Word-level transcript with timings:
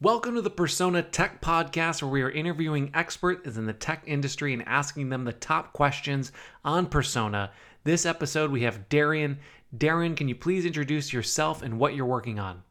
Welcome 0.00 0.36
to 0.36 0.42
the 0.42 0.48
Persona 0.48 1.02
Tech 1.02 1.40
Podcast, 1.40 2.02
where 2.02 2.10
we 2.12 2.22
are 2.22 2.30
interviewing 2.30 2.92
experts 2.94 3.56
in 3.56 3.66
the 3.66 3.72
tech 3.72 4.04
industry 4.06 4.52
and 4.52 4.62
asking 4.64 5.08
them 5.08 5.24
the 5.24 5.32
top 5.32 5.72
questions 5.72 6.30
on 6.64 6.86
Persona. 6.86 7.50
This 7.82 8.06
episode, 8.06 8.52
we 8.52 8.62
have 8.62 8.88
Darian. 8.88 9.40
Darian, 9.76 10.14
can 10.14 10.28
you 10.28 10.36
please 10.36 10.64
introduce 10.64 11.12
yourself 11.12 11.62
and 11.62 11.80
what 11.80 11.96
you're 11.96 12.06
working 12.06 12.38
on? 12.38 12.62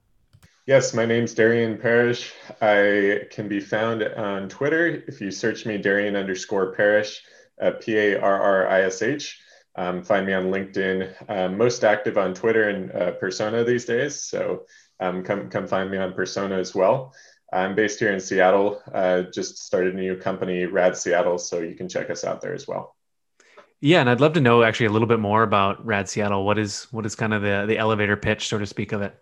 Yes, 0.67 0.93
my 0.93 1.05
name's 1.05 1.33
Darian 1.33 1.77
Parrish. 1.77 2.31
I 2.61 3.23
can 3.29 3.49
be 3.49 3.59
found 3.59 4.03
on 4.03 4.47
Twitter 4.47 5.03
if 5.05 5.19
you 5.19 5.29
search 5.29 5.65
me, 5.65 5.77
Darian 5.77 6.15
underscore 6.15 6.73
Parrish, 6.75 7.21
uh, 7.61 7.71
P 7.71 7.97
A 7.97 8.21
R 8.21 8.41
R 8.41 8.69
I 8.69 8.83
S 8.83 9.01
H. 9.01 9.37
Um, 9.75 10.01
find 10.01 10.25
me 10.25 10.31
on 10.31 10.45
LinkedIn. 10.45 11.13
I'm 11.29 11.57
most 11.57 11.83
active 11.83 12.17
on 12.17 12.33
Twitter 12.33 12.69
and 12.69 12.89
uh, 12.93 13.11
Persona 13.11 13.65
these 13.65 13.83
days. 13.83 14.21
So 14.21 14.65
um, 14.99 15.23
come 15.23 15.49
come 15.49 15.67
find 15.67 15.91
me 15.91 15.97
on 15.97 16.13
Persona 16.13 16.57
as 16.57 16.73
well. 16.73 17.13
I'm 17.51 17.75
based 17.75 17.99
here 17.99 18.11
in 18.11 18.19
Seattle. 18.19 18.81
Uh, 18.93 19.23
just 19.33 19.59
started 19.59 19.93
a 19.93 19.97
new 19.97 20.17
company, 20.17 20.65
Rad 20.65 20.97
Seattle, 20.97 21.37
so 21.37 21.59
you 21.59 21.75
can 21.75 21.87
check 21.87 22.09
us 22.09 22.25
out 22.25 22.41
there 22.41 22.53
as 22.53 22.67
well. 22.67 22.95
Yeah, 23.79 24.01
and 24.01 24.09
I'd 24.09 24.21
love 24.21 24.33
to 24.33 24.41
know 24.41 24.63
actually 24.63 24.87
a 24.87 24.91
little 24.91 25.07
bit 25.07 25.19
more 25.19 25.43
about 25.43 25.85
Rad 25.85 26.09
Seattle. 26.09 26.45
What 26.45 26.57
is 26.57 26.83
what 26.91 27.05
is 27.05 27.15
kind 27.15 27.33
of 27.33 27.41
the 27.41 27.65
the 27.67 27.77
elevator 27.77 28.17
pitch, 28.17 28.47
so 28.47 28.57
to 28.57 28.65
speak, 28.65 28.91
of 28.91 29.01
it? 29.01 29.15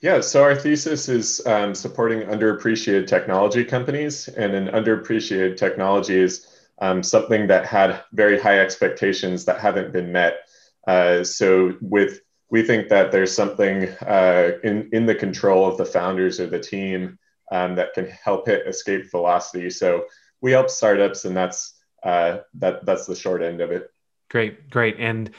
Yeah, 0.00 0.20
so 0.20 0.42
our 0.42 0.54
thesis 0.54 1.08
is 1.08 1.40
um, 1.46 1.74
supporting 1.74 2.28
underappreciated 2.28 3.06
technology 3.06 3.64
companies, 3.64 4.28
and 4.28 4.52
an 4.52 4.66
underappreciated 4.68 5.56
technology 5.56 6.18
is 6.18 6.46
um, 6.80 7.02
something 7.02 7.46
that 7.46 7.64
had 7.64 8.02
very 8.12 8.38
high 8.38 8.58
expectations 8.58 9.44
that 9.46 9.60
haven't 9.60 9.92
been 9.92 10.12
met. 10.12 10.40
Uh, 10.86 11.24
so 11.24 11.74
with 11.80 12.20
we 12.54 12.62
think 12.62 12.88
that 12.88 13.10
there's 13.10 13.34
something 13.34 13.88
uh, 14.06 14.52
in, 14.62 14.88
in 14.92 15.06
the 15.06 15.14
control 15.14 15.66
of 15.66 15.76
the 15.76 15.84
founders 15.84 16.38
or 16.38 16.46
the 16.46 16.60
team 16.60 17.18
um, 17.50 17.74
that 17.74 17.92
can 17.94 18.06
help 18.06 18.46
it 18.46 18.64
escape 18.68 19.10
velocity. 19.10 19.68
So 19.68 20.04
we 20.40 20.52
help 20.52 20.70
startups, 20.70 21.24
and 21.24 21.36
that's 21.36 21.74
uh, 22.04 22.38
that 22.60 22.86
that's 22.86 23.06
the 23.06 23.16
short 23.16 23.42
end 23.42 23.60
of 23.60 23.72
it. 23.72 23.90
Great, 24.30 24.70
great. 24.70 25.00
And 25.00 25.32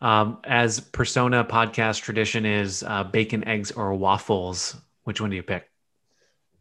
um, 0.00 0.38
as 0.44 0.80
Persona 0.80 1.44
podcast 1.44 2.00
tradition 2.00 2.46
is, 2.46 2.82
uh, 2.82 3.04
bacon, 3.04 3.46
eggs, 3.46 3.70
or 3.72 3.92
waffles. 3.94 4.74
Which 5.04 5.20
one 5.20 5.28
do 5.28 5.36
you 5.36 5.42
pick? 5.42 5.68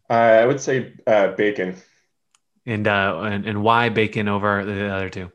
Uh, 0.10 0.42
I 0.42 0.46
would 0.46 0.60
say 0.60 0.92
uh, 1.08 1.28
bacon. 1.38 1.78
And, 2.66 2.86
uh, 2.86 3.22
and 3.24 3.46
and 3.46 3.64
why 3.64 3.88
bacon 3.88 4.28
over 4.28 4.66
the 4.66 4.94
other 4.94 5.10
two? 5.10 5.32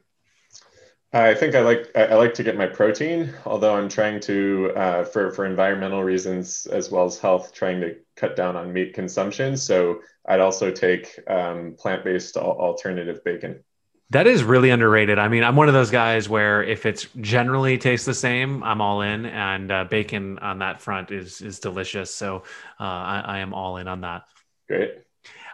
I 1.22 1.34
think 1.34 1.54
I 1.54 1.60
like 1.60 1.90
I 1.96 2.14
like 2.14 2.34
to 2.34 2.42
get 2.42 2.56
my 2.56 2.66
protein, 2.66 3.32
although 3.44 3.76
I'm 3.76 3.88
trying 3.88 4.20
to 4.20 4.72
uh, 4.74 5.04
for 5.04 5.30
for 5.30 5.46
environmental 5.46 6.02
reasons 6.02 6.66
as 6.66 6.90
well 6.90 7.04
as 7.04 7.18
health, 7.18 7.52
trying 7.52 7.80
to 7.80 7.96
cut 8.16 8.34
down 8.36 8.56
on 8.56 8.72
meat 8.72 8.94
consumption. 8.94 9.56
So 9.56 10.00
I'd 10.26 10.40
also 10.40 10.70
take 10.70 11.18
um, 11.28 11.76
plant 11.78 12.04
based 12.04 12.36
alternative 12.36 13.22
bacon. 13.24 13.62
That 14.10 14.26
is 14.26 14.44
really 14.44 14.70
underrated. 14.70 15.18
I 15.18 15.28
mean, 15.28 15.42
I'm 15.42 15.56
one 15.56 15.66
of 15.68 15.74
those 15.74 15.90
guys 15.90 16.28
where 16.28 16.62
if 16.62 16.86
it's 16.86 17.08
generally 17.20 17.76
tastes 17.76 18.06
the 18.06 18.14
same, 18.14 18.62
I'm 18.62 18.80
all 18.80 19.00
in, 19.00 19.26
and 19.26 19.72
uh, 19.72 19.84
bacon 19.84 20.38
on 20.40 20.60
that 20.60 20.80
front 20.80 21.10
is 21.10 21.40
is 21.40 21.58
delicious. 21.60 22.14
So 22.14 22.44
uh, 22.78 22.84
I, 22.84 23.22
I, 23.26 23.38
am 23.38 23.52
all 23.52 23.78
in 23.78 23.88
on 23.88 24.02
that. 24.02 24.24
Great. 24.68 24.94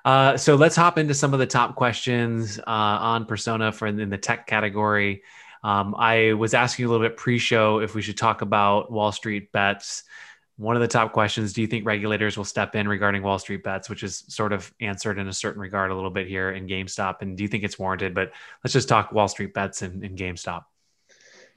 Uh, 0.04 0.36
so 0.36 0.56
let's 0.56 0.76
hop 0.76 0.98
into 0.98 1.14
some 1.14 1.32
of 1.32 1.40
the 1.40 1.46
top 1.46 1.76
questions 1.76 2.58
uh, 2.58 2.62
on 2.66 3.24
Persona 3.24 3.72
for 3.72 3.86
in 3.86 4.10
the 4.10 4.18
tech 4.18 4.46
category. 4.46 5.22
Um, 5.64 5.94
I 5.96 6.32
was 6.32 6.54
asking 6.54 6.86
a 6.86 6.88
little 6.88 7.06
bit 7.06 7.16
pre-show 7.16 7.78
if 7.80 7.94
we 7.94 8.02
should 8.02 8.16
talk 8.16 8.42
about 8.42 8.90
Wall 8.90 9.12
Street 9.12 9.52
bets. 9.52 10.04
One 10.56 10.76
of 10.76 10.82
the 10.82 10.88
top 10.88 11.12
questions: 11.12 11.52
Do 11.52 11.60
you 11.60 11.66
think 11.66 11.86
regulators 11.86 12.36
will 12.36 12.44
step 12.44 12.74
in 12.74 12.88
regarding 12.88 13.22
Wall 13.22 13.38
Street 13.38 13.62
bets, 13.62 13.88
which 13.88 14.02
is 14.02 14.24
sort 14.28 14.52
of 14.52 14.72
answered 14.80 15.18
in 15.18 15.28
a 15.28 15.32
certain 15.32 15.60
regard 15.60 15.90
a 15.90 15.94
little 15.94 16.10
bit 16.10 16.26
here 16.26 16.50
in 16.50 16.66
GameStop? 16.66 17.22
And 17.22 17.36
do 17.36 17.42
you 17.42 17.48
think 17.48 17.64
it's 17.64 17.78
warranted? 17.78 18.14
But 18.14 18.32
let's 18.62 18.72
just 18.72 18.88
talk 18.88 19.12
Wall 19.12 19.28
Street 19.28 19.54
bets 19.54 19.82
and, 19.82 20.02
GameStop. 20.02 20.64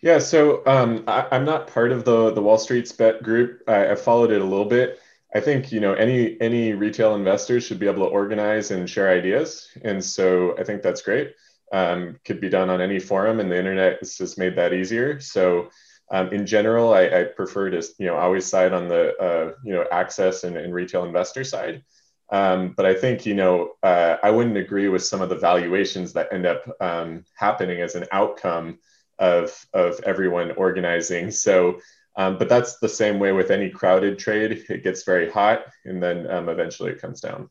Yeah, 0.02 0.20
so 0.20 0.62
um, 0.68 1.04
I, 1.08 1.28
am 1.36 1.46
not 1.46 1.68
part 1.68 1.92
of 1.92 2.06
the 2.06 2.32
the 2.32 2.42
Wall 2.42 2.58
Street's 2.58 2.92
bet 2.92 3.24
group. 3.24 3.64
I, 3.68 3.92
I 3.92 3.96
followed 3.96 4.32
it 4.32 4.42
a 4.42 4.46
little 4.46 4.66
bit. 4.66 5.00
I 5.34 5.40
think 5.40 5.72
you 5.72 5.80
know 5.80 5.94
any 5.94 6.40
any 6.40 6.74
retail 6.74 7.16
investors 7.16 7.66
should 7.66 7.80
be 7.80 7.88
able 7.88 8.06
to 8.06 8.12
organize 8.12 8.70
and 8.70 8.88
share 8.88 9.10
ideas, 9.10 9.68
and 9.84 10.04
so 10.04 10.56
I 10.60 10.64
think 10.64 10.84
that's 10.84 11.02
great 11.02 11.34
um, 11.72 12.20
could 12.26 12.40
be 12.40 12.50
done 12.50 12.70
on 12.70 12.82
any 12.82 13.00
forum, 13.00 13.40
and 13.40 13.52
the 13.52 13.58
internet 13.58 14.00
has 14.00 14.18
just 14.18 14.38
made 14.38 14.56
that 14.56 14.74
easier. 14.74 15.20
So, 15.20 15.70
um, 16.12 16.32
in 16.32 16.46
general, 16.46 16.94
I, 16.94 17.06
I, 17.08 17.24
prefer 17.24 17.72
to 17.72 17.84
you 17.98 18.06
know 18.06 18.16
always 18.16 18.46
side 18.46 18.74
on 18.74 18.88
the 18.88 19.18
uh, 19.18 19.54
you 19.64 19.74
know 19.74 19.86
access 19.92 20.44
and, 20.44 20.58
and 20.58 20.74
retail 20.74 21.06
investor 21.06 21.44
side. 21.44 21.84
Um, 22.32 22.74
but 22.76 22.86
I 22.86 22.94
think 22.94 23.26
you 23.26 23.34
know 23.34 23.72
uh, 23.84 24.18
I 24.22 24.32
wouldn't 24.32 24.58
agree 24.58 24.90
with 24.90 25.04
some 25.04 25.22
of 25.22 25.30
the 25.30 25.36
valuations 25.36 26.14
that 26.14 26.32
end 26.32 26.46
up 26.46 26.64
um, 26.80 27.26
happening 27.36 27.82
as 27.82 27.96
an 27.96 28.06
outcome 28.12 28.80
of 29.20 29.66
of 29.74 30.00
everyone 30.02 30.52
organizing. 30.52 31.32
So. 31.32 31.80
Um, 32.18 32.38
but 32.38 32.48
that's 32.48 32.78
the 32.78 32.88
same 32.88 33.20
way 33.20 33.34
with 33.34 33.52
any 33.52 33.70
crowded 33.70 34.18
trade. 34.18 34.64
It 34.70 34.86
gets 34.86 35.04
very 35.04 35.30
hot 35.30 35.66
and 35.84 36.02
then 36.02 36.32
um, 36.32 36.48
eventually 36.48 36.92
it 36.92 37.02
comes 37.02 37.20
down. 37.20 37.50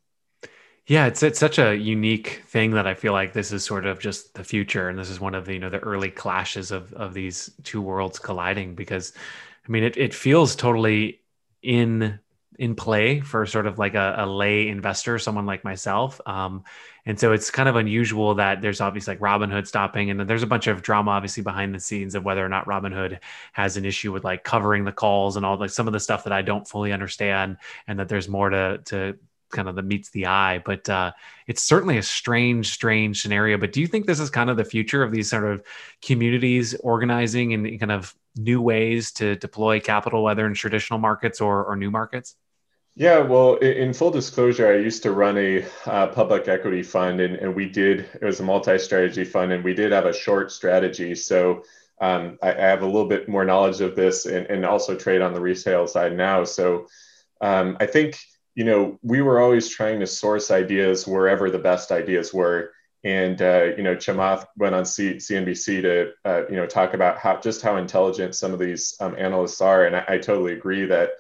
Yeah, 0.87 1.07
it's 1.07 1.23
it's 1.23 1.39
such 1.39 1.59
a 1.59 1.75
unique 1.75 2.43
thing 2.47 2.73
that 2.73 2.87
I 2.87 2.93
feel 2.95 3.15
like 3.15 3.33
this 3.33 3.53
is 3.53 3.65
sort 3.65 3.87
of 3.87 3.99
just 3.99 4.35
the 4.35 4.45
future, 4.45 4.89
and 4.91 4.99
this 4.99 5.09
is 5.09 5.19
one 5.19 5.35
of 5.35 5.47
the 5.47 5.55
you 5.55 5.59
know 5.59 5.71
the 5.71 5.79
early 5.79 6.11
clashes 6.11 6.71
of 6.71 6.93
of 6.93 7.15
these 7.15 7.51
two 7.63 7.81
worlds 7.81 8.19
colliding. 8.19 8.75
Because, 8.75 9.15
I 9.67 9.71
mean, 9.73 9.83
it 9.83 9.97
it 9.97 10.13
feels 10.13 10.55
totally 10.55 11.21
in 11.63 12.19
in 12.59 12.75
play 12.77 13.21
for 13.21 13.47
sort 13.47 13.67
of 13.67 13.79
like 13.79 13.95
a, 13.95 14.15
a 14.19 14.27
lay 14.27 14.69
investor, 14.69 15.19
someone 15.19 15.47
like 15.47 15.65
myself. 15.65 16.21
Um, 16.27 16.63
and 17.07 17.19
so 17.19 17.33
it's 17.33 17.51
kind 17.51 17.69
of 17.69 17.75
unusual 17.77 18.35
that 18.37 18.61
there's 18.63 18.81
obviously 18.81 19.15
like 19.15 19.21
Robinhood 19.21 19.67
stopping, 19.67 20.11
and 20.11 20.21
then 20.21 20.27
there's 20.27 20.43
a 20.43 20.47
bunch 20.47 20.67
of 20.67 20.83
drama 20.83 21.13
obviously 21.13 21.43
behind 21.43 21.75
the 21.75 21.81
scenes 21.81 22.15
of 22.15 22.25
whether 22.25 22.45
or 22.45 22.49
not 22.51 22.67
Robinhood 22.67 23.21
has 23.55 23.79
an 23.79 23.87
issue 23.87 24.13
with 24.13 24.23
like 24.25 24.45
covering 24.45 24.85
the 24.85 24.93
calls 24.93 25.37
and 25.37 25.47
all 25.47 25.57
like 25.57 25.71
some 25.71 25.87
of 25.87 25.95
the 25.95 26.01
stuff 26.01 26.25
that 26.25 26.33
I 26.35 26.43
don't 26.43 26.69
fully 26.69 26.93
understand, 26.93 27.57
and 27.89 27.99
that 27.99 28.09
there's 28.11 28.29
more 28.29 28.51
to 28.51 28.79
to 28.87 29.17
kind 29.55 29.69
of 29.69 29.75
the 29.75 29.83
meets 29.83 30.11
the 30.11 30.27
eye 30.27 30.63
but 30.65 30.89
uh, 30.91 31.13
it's 31.47 31.63
certainly 31.63 31.97
a 31.97 32.03
strange 32.03 32.71
strange 32.71 33.23
scenario 33.23 33.57
but 33.57 33.73
do 33.73 33.81
you 33.81 33.87
think 33.87 34.07
this 34.07 34.21
is 34.21 34.31
kind 34.31 34.51
of 34.51 34.57
the 34.57 34.65
future 34.65 35.03
of 35.03 35.13
these 35.13 35.31
sort 35.31 35.45
of 35.45 35.63
communities 36.03 36.75
organizing 36.81 37.53
in 37.53 37.79
kind 37.79 37.93
of 37.93 38.15
new 38.37 38.61
ways 38.61 39.13
to 39.13 39.37
deploy 39.37 39.81
capital 39.81 40.23
whether 40.23 40.47
in 40.47 40.55
traditional 40.55 40.99
markets 40.99 41.41
or, 41.41 41.65
or 41.65 41.77
new 41.77 41.91
markets 41.91 42.37
yeah, 42.97 43.19
well, 43.19 43.57
in 43.57 43.93
full 43.93 44.13
disclosure, 44.13 44.73
I 44.73 44.77
used 44.77 45.03
to 45.03 45.11
run 45.11 45.37
a 45.37 45.67
uh, 45.85 46.07
public 46.09 46.47
equity 46.47 46.85
fund, 46.85 47.21
and, 47.21 47.35
and 47.35 47.53
we 47.53 47.69
did, 47.69 48.09
it 48.21 48.25
was 48.25 48.39
a 48.39 48.45
multi 48.45 48.79
strategy 48.79 49.25
fund, 49.25 49.51
and 49.51 49.65
we 49.65 49.75
did 49.75 49.91
have 49.91 50.07
a 50.07 50.13
short 50.13 50.53
strategy. 50.53 51.17
So 51.17 51.65
um, 52.01 52.39
I, 52.41 52.53
I, 52.53 52.61
have 52.61 52.83
a 52.83 52.87
little 52.87 53.09
bit 53.09 53.29
more 53.29 53.45
knowledge 53.45 53.81
of 53.81 53.97
this 53.97 54.27
and, 54.27 54.47
and 54.47 54.65
also 54.65 54.97
trade 54.97 55.23
on 55.23 55.35
the 55.35 55.41
retail 55.41 55.87
side 55.87 56.17
now. 56.17 56.45
So 56.45 56.87
um, 57.41 57.77
I 57.81 57.87
think 57.87 58.19
you 58.55 58.65
know, 58.65 58.99
we 59.03 59.21
were 59.21 59.41
always 59.41 59.69
trying 59.69 60.01
to 60.01 60.07
source 60.07 60.51
ideas 60.51 61.07
wherever 61.07 61.51
the 61.51 61.59
best 61.59 61.91
ideas 61.91 62.33
were. 62.33 62.73
And 63.03 63.41
uh, 63.43 63.73
you 63.77 63.83
know, 63.83 63.97
Chamath 63.97 64.47
went 64.57 64.75
on 64.75 64.87
C- 64.87 65.17
CNBC 65.17 65.83
to 65.83 66.13
uh, 66.25 66.43
you 66.49 66.57
know 66.57 66.67
talk 66.67 66.95
about 66.95 67.19
how 67.19 67.39
just 67.39 67.61
how 67.61 67.77
intelligent 67.77 68.35
some 68.35 68.53
of 68.53 68.59
these 68.59 68.97
um, 69.01 69.15
analysts 69.19 69.61
are, 69.61 69.85
and 69.85 69.95
I, 69.95 70.05
I 70.09 70.19
totally 70.19 70.55
agree 70.55 70.87
that 70.87 71.11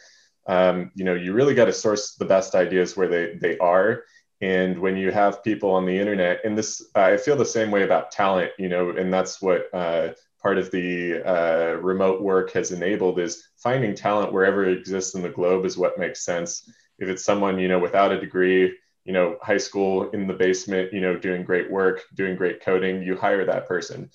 um, 0.47 0.93
you 0.95 1.05
know 1.05 1.15
you 1.15 1.35
really 1.35 1.55
got 1.55 1.67
to 1.67 1.73
source 1.75 2.15
the 2.15 2.25
best 2.25 2.55
ideas 2.55 2.97
where 2.97 3.09
they 3.09 3.37
they 3.39 3.59
are. 3.59 4.05
And 4.41 4.79
when 4.79 4.97
you 4.97 5.11
have 5.11 5.45
people 5.45 5.71
on 5.71 5.85
the 5.85 5.99
internet, 5.99 6.41
and 6.45 6.57
this 6.57 6.83
I 6.95 7.19
feel 7.19 7.37
the 7.37 7.45
same 7.45 7.71
way 7.71 7.83
about 7.83 8.11
talent, 8.11 8.53
you 8.59 8.71
know, 8.71 8.91
and 8.91 9.13
that's 9.13 9.43
what 9.43 9.67
uh, 9.75 10.11
part 10.41 10.57
of 10.57 10.71
the 10.71 11.23
uh, 11.23 11.77
remote 11.83 12.23
work 12.23 12.51
has 12.53 12.73
enabled 12.73 13.19
is 13.19 13.49
finding 13.59 13.95
talent 13.95 14.33
wherever 14.33 14.65
it 14.65 14.79
exists 14.79 15.15
in 15.15 15.23
the 15.23 15.29
globe 15.29 15.67
is 15.67 15.77
what 15.77 15.99
makes 15.99 16.25
sense 16.25 16.67
if 16.99 17.09
it's 17.09 17.25
someone 17.25 17.59
you 17.59 17.69
know 17.69 17.79
without 17.79 18.13
a 18.13 18.21
degree 18.21 18.77
you 19.05 19.13
know 19.13 19.37
high 19.43 19.59
school 19.59 20.11
in 20.11 20.27
the 20.27 20.35
basement 20.35 20.93
you 20.93 21.01
know 21.01 21.17
doing 21.17 21.45
great 21.45 21.71
work 21.71 22.03
doing 22.15 22.37
great 22.37 22.63
coding 22.63 23.03
you 23.03 23.17
hire 23.17 23.45
that 23.45 23.67
person. 23.67 24.11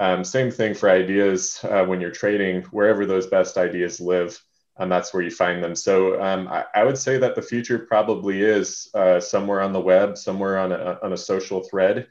Um, 0.00 0.24
same 0.24 0.50
thing 0.50 0.74
for 0.74 0.90
ideas 0.90 1.60
uh, 1.62 1.84
when 1.84 2.00
you're 2.00 2.10
trading 2.10 2.62
wherever 2.72 3.06
those 3.06 3.28
best 3.28 3.56
ideas 3.56 4.00
live 4.00 4.40
and 4.78 4.90
that's 4.90 5.14
where 5.14 5.22
you 5.22 5.30
find 5.30 5.62
them. 5.62 5.76
So 5.76 6.20
um, 6.20 6.48
I, 6.48 6.64
I, 6.74 6.82
would 6.82 6.98
say 6.98 7.16
that 7.18 7.36
the 7.36 7.42
future 7.42 7.78
probably 7.78 8.42
is 8.42 8.88
uh, 8.94 9.20
somewhere 9.20 9.60
on 9.60 9.72
the 9.72 9.80
web 9.80 10.18
somewhere 10.18 10.58
on 10.58 10.72
a, 10.72 10.98
on 11.00 11.12
a 11.12 11.16
social 11.16 11.62
thread. 11.62 12.08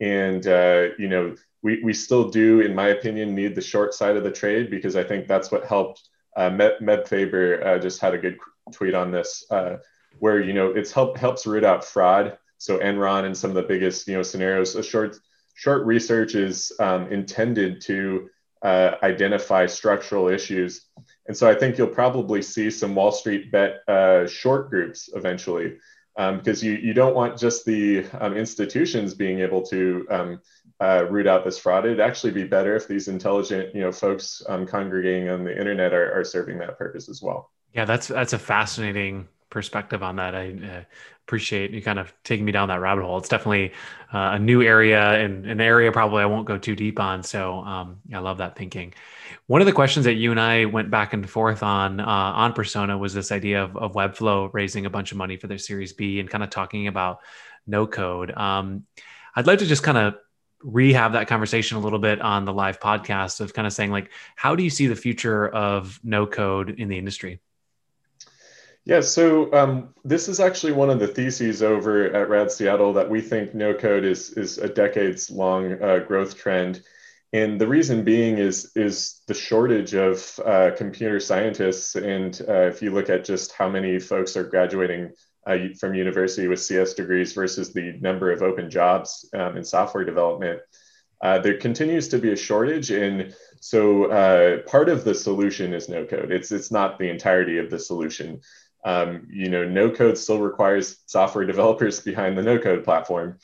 And 0.00 0.46
uh, 0.46 0.88
you 0.98 1.08
know 1.08 1.34
we, 1.62 1.82
we 1.82 1.92
still 1.92 2.28
do 2.28 2.60
in 2.60 2.74
my 2.74 2.88
opinion 2.88 3.34
need 3.34 3.54
the 3.54 3.60
short 3.60 3.94
side 3.94 4.16
of 4.16 4.24
the 4.24 4.30
trade 4.30 4.70
because 4.70 4.96
i 4.96 5.04
think 5.04 5.26
that's 5.26 5.50
what 5.50 5.66
helped 5.66 6.08
uh, 6.36 6.50
Meb, 6.50 7.08
Faber 7.08 7.66
uh, 7.66 7.78
just 7.78 8.00
had 8.00 8.14
a 8.14 8.18
good 8.18 8.38
tweet 8.72 8.94
on 8.94 9.10
this, 9.10 9.44
uh, 9.50 9.76
where 10.18 10.40
you 10.42 10.52
know 10.52 10.68
it's 10.70 10.92
help 10.92 11.16
helps 11.18 11.46
root 11.46 11.64
out 11.64 11.84
fraud. 11.84 12.38
So 12.58 12.78
Enron 12.78 13.24
and 13.24 13.36
some 13.36 13.50
of 13.50 13.56
the 13.56 13.62
biggest 13.62 14.08
you 14.08 14.16
know 14.16 14.22
scenarios. 14.22 14.74
A 14.74 14.82
short 14.82 15.16
short 15.54 15.86
research 15.86 16.34
is 16.34 16.72
um, 16.80 17.06
intended 17.12 17.80
to 17.82 18.28
uh, 18.62 18.92
identify 19.02 19.66
structural 19.66 20.28
issues, 20.28 20.86
and 21.26 21.36
so 21.36 21.48
I 21.48 21.54
think 21.54 21.78
you'll 21.78 21.88
probably 21.88 22.42
see 22.42 22.70
some 22.70 22.94
Wall 22.94 23.12
Street 23.12 23.52
bet 23.52 23.80
uh, 23.88 24.26
short 24.26 24.70
groups 24.70 25.08
eventually. 25.14 25.78
um, 26.18 26.38
because 26.38 26.62
you, 26.62 26.72
you 26.72 26.92
don't 26.92 27.14
want 27.14 27.38
just 27.38 27.64
the 27.64 28.04
um, 28.20 28.36
institutions 28.36 29.14
being 29.14 29.38
able 29.38 29.62
to 29.62 30.04
um, 30.10 30.40
uh, 30.80 31.06
root 31.08 31.28
out 31.28 31.44
this 31.44 31.58
fraud. 31.58 31.86
It'd 31.86 32.00
actually 32.00 32.32
be 32.32 32.44
better 32.44 32.74
if 32.74 32.88
these 32.88 33.06
intelligent, 33.06 33.72
you 33.74 33.82
know, 33.82 33.92
folks 33.92 34.42
um, 34.48 34.66
congregating 34.66 35.28
on 35.28 35.44
the 35.44 35.56
internet 35.56 35.92
are, 35.94 36.12
are 36.12 36.24
serving 36.24 36.58
that 36.58 36.76
purpose 36.76 37.08
as 37.08 37.22
well. 37.22 37.52
Yeah, 37.74 37.84
that's 37.84 38.08
that's 38.08 38.32
a 38.32 38.38
fascinating 38.38 39.28
perspective 39.50 40.02
on 40.02 40.16
that. 40.16 40.34
I 40.34 40.50
uh, 40.50 40.84
appreciate 41.26 41.70
you 41.72 41.82
kind 41.82 41.98
of 41.98 42.12
taking 42.24 42.44
me 42.44 42.52
down 42.52 42.68
that 42.68 42.80
rabbit 42.80 43.04
hole. 43.04 43.18
It's 43.18 43.28
definitely 43.28 43.72
uh, 44.12 44.30
a 44.32 44.38
new 44.38 44.62
area 44.62 45.12
and 45.22 45.46
an 45.46 45.60
area 45.60 45.92
probably 45.92 46.22
I 46.22 46.26
won't 46.26 46.46
go 46.46 46.58
too 46.58 46.74
deep 46.74 46.98
on. 46.98 47.22
So 47.22 47.58
um, 47.60 48.00
I 48.14 48.18
love 48.18 48.38
that 48.38 48.56
thinking. 48.56 48.94
One 49.46 49.60
of 49.60 49.66
the 49.66 49.72
questions 49.72 50.04
that 50.04 50.14
you 50.14 50.30
and 50.30 50.40
I 50.40 50.64
went 50.64 50.90
back 50.90 51.12
and 51.12 51.28
forth 51.28 51.62
on 51.62 52.00
uh, 52.00 52.04
on 52.06 52.52
Persona 52.52 52.96
was 52.96 53.14
this 53.14 53.30
idea 53.32 53.62
of, 53.62 53.76
of 53.76 53.92
Webflow 53.92 54.50
raising 54.52 54.86
a 54.86 54.90
bunch 54.90 55.12
of 55.12 55.18
money 55.18 55.36
for 55.36 55.46
their 55.46 55.58
Series 55.58 55.92
B 55.92 56.20
and 56.20 56.28
kind 56.28 56.42
of 56.42 56.50
talking 56.50 56.86
about 56.86 57.20
no 57.66 57.86
code. 57.86 58.30
Um, 58.32 58.84
I'd 59.36 59.46
like 59.46 59.58
to 59.60 59.66
just 59.66 59.82
kind 59.82 59.98
of 59.98 60.14
rehab 60.62 61.12
that 61.12 61.28
conversation 61.28 61.76
a 61.76 61.80
little 61.80 61.98
bit 61.98 62.20
on 62.20 62.44
the 62.44 62.52
live 62.52 62.80
podcast 62.80 63.40
of 63.40 63.54
kind 63.54 63.66
of 63.66 63.72
saying 63.72 63.92
like, 63.92 64.10
how 64.34 64.56
do 64.56 64.64
you 64.64 64.70
see 64.70 64.86
the 64.86 64.96
future 64.96 65.48
of 65.48 66.00
no 66.02 66.26
code 66.26 66.70
in 66.70 66.88
the 66.88 66.98
industry? 66.98 67.40
Yeah, 68.88 69.00
so 69.00 69.52
um, 69.52 69.90
this 70.02 70.28
is 70.28 70.40
actually 70.40 70.72
one 70.72 70.88
of 70.88 70.98
the 70.98 71.08
theses 71.08 71.62
over 71.62 72.06
at 72.06 72.30
Rad 72.30 72.50
Seattle 72.50 72.94
that 72.94 73.10
we 73.10 73.20
think 73.20 73.54
no 73.54 73.74
code 73.74 74.02
is 74.02 74.30
is 74.30 74.56
a 74.56 74.66
decades 74.66 75.30
long 75.30 75.74
uh, 75.82 75.98
growth 75.98 76.38
trend, 76.38 76.82
and 77.34 77.60
the 77.60 77.68
reason 77.68 78.02
being 78.02 78.38
is 78.38 78.72
is 78.76 79.20
the 79.26 79.34
shortage 79.34 79.92
of 79.92 80.40
uh, 80.42 80.70
computer 80.74 81.20
scientists. 81.20 81.96
And 81.96 82.40
uh, 82.48 82.68
if 82.68 82.80
you 82.80 82.90
look 82.90 83.10
at 83.10 83.26
just 83.26 83.52
how 83.52 83.68
many 83.68 83.98
folks 83.98 84.38
are 84.38 84.44
graduating 84.44 85.12
uh, 85.46 85.58
from 85.78 85.94
university 85.94 86.48
with 86.48 86.62
CS 86.62 86.94
degrees 86.94 87.34
versus 87.34 87.74
the 87.74 87.92
number 88.00 88.32
of 88.32 88.40
open 88.40 88.70
jobs 88.70 89.28
um, 89.34 89.58
in 89.58 89.64
software 89.64 90.04
development, 90.04 90.62
uh, 91.20 91.38
there 91.38 91.58
continues 91.58 92.08
to 92.08 92.18
be 92.18 92.32
a 92.32 92.36
shortage. 92.36 92.90
And 92.90 93.34
so 93.60 94.06
uh, 94.06 94.62
part 94.62 94.88
of 94.88 95.04
the 95.04 95.14
solution 95.14 95.74
is 95.74 95.90
no 95.90 96.06
code. 96.06 96.32
It's 96.32 96.52
it's 96.52 96.70
not 96.70 96.98
the 96.98 97.10
entirety 97.10 97.58
of 97.58 97.68
the 97.68 97.78
solution. 97.78 98.40
Um, 98.84 99.26
you 99.30 99.50
know, 99.50 99.64
no 99.64 99.90
code 99.90 100.16
still 100.16 100.38
requires 100.38 100.98
software 101.06 101.44
developers 101.52 102.00
behind 102.00 102.36
the 102.36 102.42
no 102.42 102.58
code 102.58 102.84
platform. 102.84 103.38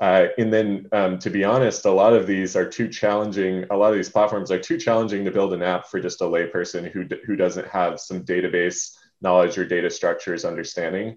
Uh, 0.00 0.26
and 0.38 0.52
then, 0.52 0.88
um, 0.92 1.18
to 1.20 1.30
be 1.30 1.44
honest, 1.44 1.84
a 1.84 1.90
lot 1.90 2.12
of 2.12 2.26
these 2.26 2.56
are 2.56 2.68
too 2.68 2.88
challenging. 2.88 3.64
A 3.70 3.76
lot 3.76 3.90
of 3.90 3.96
these 3.96 4.08
platforms 4.08 4.50
are 4.50 4.58
too 4.58 4.76
challenging 4.76 5.24
to 5.24 5.30
build 5.30 5.52
an 5.52 5.62
app 5.62 5.86
for 5.86 6.00
just 6.00 6.20
a 6.20 6.24
layperson 6.24 6.90
who, 6.90 7.06
who 7.24 7.36
doesn't 7.36 7.68
have 7.68 8.00
some 8.00 8.24
database 8.24 8.96
knowledge 9.20 9.56
or 9.56 9.64
data 9.64 9.88
structures 9.88 10.44
understanding. 10.44 11.16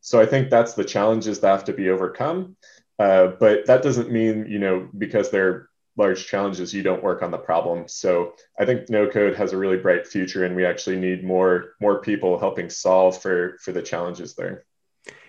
So 0.00 0.20
I 0.20 0.26
think 0.26 0.50
that's 0.50 0.74
the 0.74 0.84
challenges 0.84 1.40
that 1.40 1.48
have 1.48 1.64
to 1.64 1.72
be 1.72 1.90
overcome. 1.90 2.56
Uh, 2.98 3.28
but 3.38 3.66
that 3.66 3.82
doesn't 3.82 4.10
mean, 4.10 4.46
you 4.48 4.58
know, 4.58 4.88
because 4.98 5.30
they're 5.30 5.68
large 5.96 6.26
challenges, 6.26 6.72
you 6.72 6.82
don't 6.82 7.02
work 7.02 7.22
on 7.22 7.30
the 7.30 7.38
problem. 7.38 7.86
So 7.86 8.34
I 8.58 8.64
think 8.64 8.88
no 8.88 9.08
code 9.08 9.36
has 9.36 9.52
a 9.52 9.56
really 9.56 9.76
bright 9.76 10.06
future, 10.06 10.44
and 10.44 10.56
we 10.56 10.64
actually 10.64 10.96
need 10.96 11.24
more 11.24 11.74
more 11.80 12.00
people 12.00 12.38
helping 12.38 12.70
solve 12.70 13.20
for 13.20 13.58
for 13.62 13.72
the 13.72 13.82
challenges 13.82 14.34
there. 14.34 14.64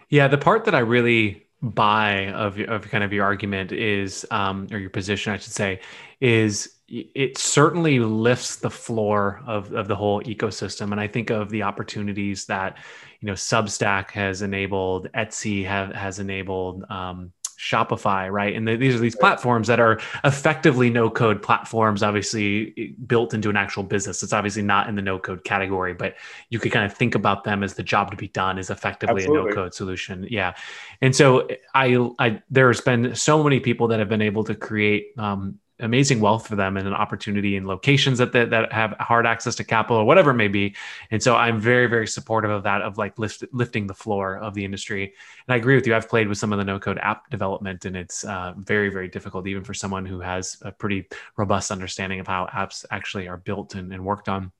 Yeah, 0.10 0.28
the 0.28 0.38
part 0.38 0.66
that 0.66 0.76
I 0.76 0.80
really 0.80 1.48
buy 1.62 2.30
of 2.30 2.60
of 2.60 2.90
kind 2.90 3.04
of 3.04 3.14
your 3.14 3.26
argument 3.26 3.72
is, 3.72 4.26
um, 4.32 4.68
or 4.72 4.78
your 4.78 4.90
position, 4.90 5.34
I 5.34 5.38
should 5.38 5.54
say, 5.54 5.82
is 6.20 6.74
it 6.94 7.38
certainly 7.38 7.98
lifts 8.00 8.58
the 8.58 8.70
floor 8.70 9.42
of, 9.48 9.74
of 9.74 9.88
the 9.88 9.96
whole 9.96 10.22
ecosystem. 10.24 10.92
And 10.92 11.00
I 11.00 11.08
think 11.08 11.32
of 11.32 11.50
the 11.50 11.64
opportunities 11.64 12.46
that, 12.46 12.78
you 13.20 13.26
know, 13.26 13.34
Substack 13.34 14.12
has 14.12 14.42
enabled, 14.42 15.08
Etsy 15.16 15.66
have, 15.66 15.94
has 15.96 16.20
enabled, 16.20 16.84
um, 16.90 17.32
Shopify, 17.64 18.30
right? 18.30 18.56
And 18.56 18.68
the, 18.68 18.76
these 18.76 18.94
are 18.94 19.00
these 19.00 19.16
platforms 19.16 19.68
that 19.68 19.80
are 19.80 20.02
effectively 20.26 20.90
no 20.90 21.10
code 21.10 21.42
platforms, 21.42 22.04
obviously 22.04 22.96
built 23.08 23.34
into 23.34 23.50
an 23.50 23.56
actual 23.56 23.84
business. 23.84 24.22
It's 24.22 24.34
obviously 24.34 24.64
not 24.64 24.90
in 24.90 24.96
the 24.96 25.02
no 25.02 25.18
code 25.18 25.46
category, 25.46 25.94
but 25.94 26.16
you 26.50 26.60
could 26.60 26.74
kind 26.74 26.86
of 26.86 26.94
think 26.94 27.16
about 27.16 27.46
them 27.46 27.64
as 27.64 27.76
the 27.76 27.84
job 27.84 28.12
to 28.12 28.18
be 28.18 28.28
done 28.28 28.58
is 28.60 28.70
effectively 28.70 29.24
Absolutely. 29.24 29.52
a 29.52 29.56
no 29.56 29.56
code 29.56 29.74
solution. 29.74 30.28
Yeah. 30.30 30.56
And 31.02 31.16
so 31.16 31.48
I, 31.74 32.10
I, 32.20 32.42
there's 32.50 32.82
been 32.82 33.16
so 33.16 33.42
many 33.44 33.62
people 33.62 33.88
that 33.88 34.00
have 34.00 34.10
been 34.10 34.22
able 34.22 34.44
to 34.44 34.56
create 34.56 35.18
um, 35.18 35.60
amazing 35.80 36.20
wealth 36.20 36.48
for 36.48 36.56
them 36.56 36.78
and 36.78 36.88
an 36.88 36.94
opportunity 36.94 37.56
in 37.56 37.66
locations 37.66 38.20
that, 38.20 38.32
that 38.32 38.52
that 38.52 38.72
have 38.72 38.92
hard 39.00 39.26
access 39.26 39.56
to 39.56 39.64
capital 39.64 39.98
or 39.98 40.06
whatever 40.06 40.32
it 40.32 40.36
may 40.36 40.48
be. 40.48 40.76
And 41.12 41.22
so 41.22 41.36
I'm 41.36 41.60
very 41.60 41.88
very 41.88 42.08
supportive 42.08 42.52
of 42.52 42.64
that 42.64 42.82
of 42.82 42.98
like 42.98 43.18
lift, 43.18 43.44
lifting 43.52 43.88
the 43.88 43.94
floor 43.94 44.38
of 44.38 44.54
the 44.54 44.66
industry. 44.66 45.14
And 45.48 45.54
I 45.54 45.58
agree 45.58 45.76
with 45.76 45.88
you. 45.88 45.96
I've 45.96 46.10
played 46.10 46.28
with 46.28 46.38
some 46.38 46.54
of 46.54 46.60
the 46.60 46.66
no 46.66 46.80
code 46.80 47.00
app 47.00 47.30
development, 47.30 47.86
and 47.86 47.98
it's 47.98 48.24
uh, 48.24 48.54
very 48.58 48.90
very 48.90 49.08
difficult 49.08 49.48
even 49.48 49.64
for 49.64 49.74
someone 49.74 50.06
who 50.06 50.20
has 50.20 50.58
a 50.62 50.72
pretty 50.72 51.08
robust 51.38 51.72
understanding 51.72 52.20
of 52.20 52.28
how 52.28 52.48
apps 52.54 52.86
actually 52.92 53.28
are 53.28 53.38
built 53.38 53.76
and, 53.76 53.92
and 53.92 54.06
worked 54.06 54.30
on. 54.30 54.52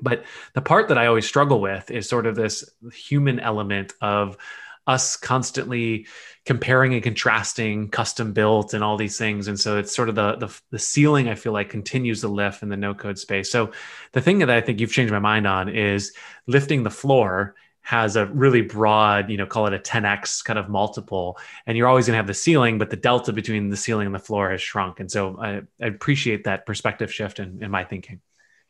But 0.00 0.24
the 0.54 0.62
part 0.62 0.88
that 0.88 0.98
I 0.98 1.06
always 1.06 1.26
struggle 1.26 1.60
with 1.60 1.90
is 1.90 2.08
sort 2.08 2.26
of 2.26 2.34
this 2.34 2.68
human 2.92 3.40
element 3.40 3.92
of 4.00 4.36
us 4.86 5.16
constantly 5.16 6.06
comparing 6.44 6.92
and 6.92 7.02
contrasting 7.02 7.88
custom 7.88 8.32
built 8.32 8.74
and 8.74 8.82
all 8.82 8.96
these 8.96 9.16
things. 9.16 9.46
And 9.46 9.58
so 9.58 9.78
it's 9.78 9.94
sort 9.94 10.08
of 10.08 10.14
the, 10.14 10.36
the 10.36 10.60
the, 10.70 10.78
ceiling 10.78 11.28
i 11.28 11.34
feel 11.36 11.52
like 11.52 11.70
continues 11.70 12.20
to 12.22 12.28
lift 12.28 12.62
in 12.62 12.68
the 12.68 12.76
no 12.76 12.94
code 12.94 13.18
space. 13.18 13.50
So 13.50 13.70
the 14.12 14.20
thing 14.20 14.40
that 14.40 14.50
i 14.50 14.60
think 14.60 14.80
you've 14.80 14.92
changed 14.92 15.12
my 15.12 15.18
mind 15.18 15.46
on 15.46 15.68
is 15.68 16.12
lifting 16.46 16.82
the 16.82 16.90
floor 16.90 17.54
has 17.84 18.14
a 18.14 18.26
really 18.26 18.62
broad 18.62 19.28
you 19.28 19.36
know 19.36 19.46
call 19.46 19.66
it 19.66 19.74
a 19.74 19.78
10x 19.78 20.44
kind 20.44 20.56
of 20.58 20.68
multiple 20.68 21.36
and 21.66 21.76
you're 21.76 21.88
always 21.88 22.06
going 22.06 22.12
to 22.12 22.18
have 22.18 22.28
the 22.28 22.34
ceiling 22.34 22.78
but 22.78 22.90
the 22.90 22.96
delta 22.96 23.32
between 23.32 23.70
the 23.70 23.76
ceiling 23.76 24.06
and 24.06 24.14
the 24.14 24.20
floor 24.20 24.50
has 24.50 24.62
shrunk. 24.62 25.00
And 25.00 25.10
so 25.10 25.36
i, 25.40 25.62
I 25.80 25.86
appreciate 25.86 26.44
that 26.44 26.66
perspective 26.66 27.12
shift 27.12 27.38
in, 27.38 27.62
in 27.62 27.70
my 27.70 27.84
thinking 27.84 28.20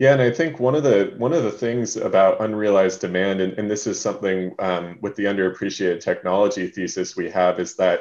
yeah, 0.02 0.14
and 0.14 0.20
I 0.20 0.32
think 0.32 0.58
one 0.58 0.74
of 0.74 0.82
the 0.82 1.14
one 1.16 1.32
of 1.32 1.44
the 1.44 1.52
things 1.52 1.96
about 1.96 2.40
unrealized 2.40 3.00
demand, 3.00 3.40
and, 3.40 3.52
and 3.52 3.70
this 3.70 3.86
is 3.86 4.00
something 4.00 4.52
um, 4.58 4.98
with 5.00 5.14
the 5.14 5.26
underappreciated 5.26 6.00
technology 6.00 6.66
thesis 6.66 7.14
we 7.14 7.30
have, 7.30 7.60
is 7.60 7.76
that 7.76 8.00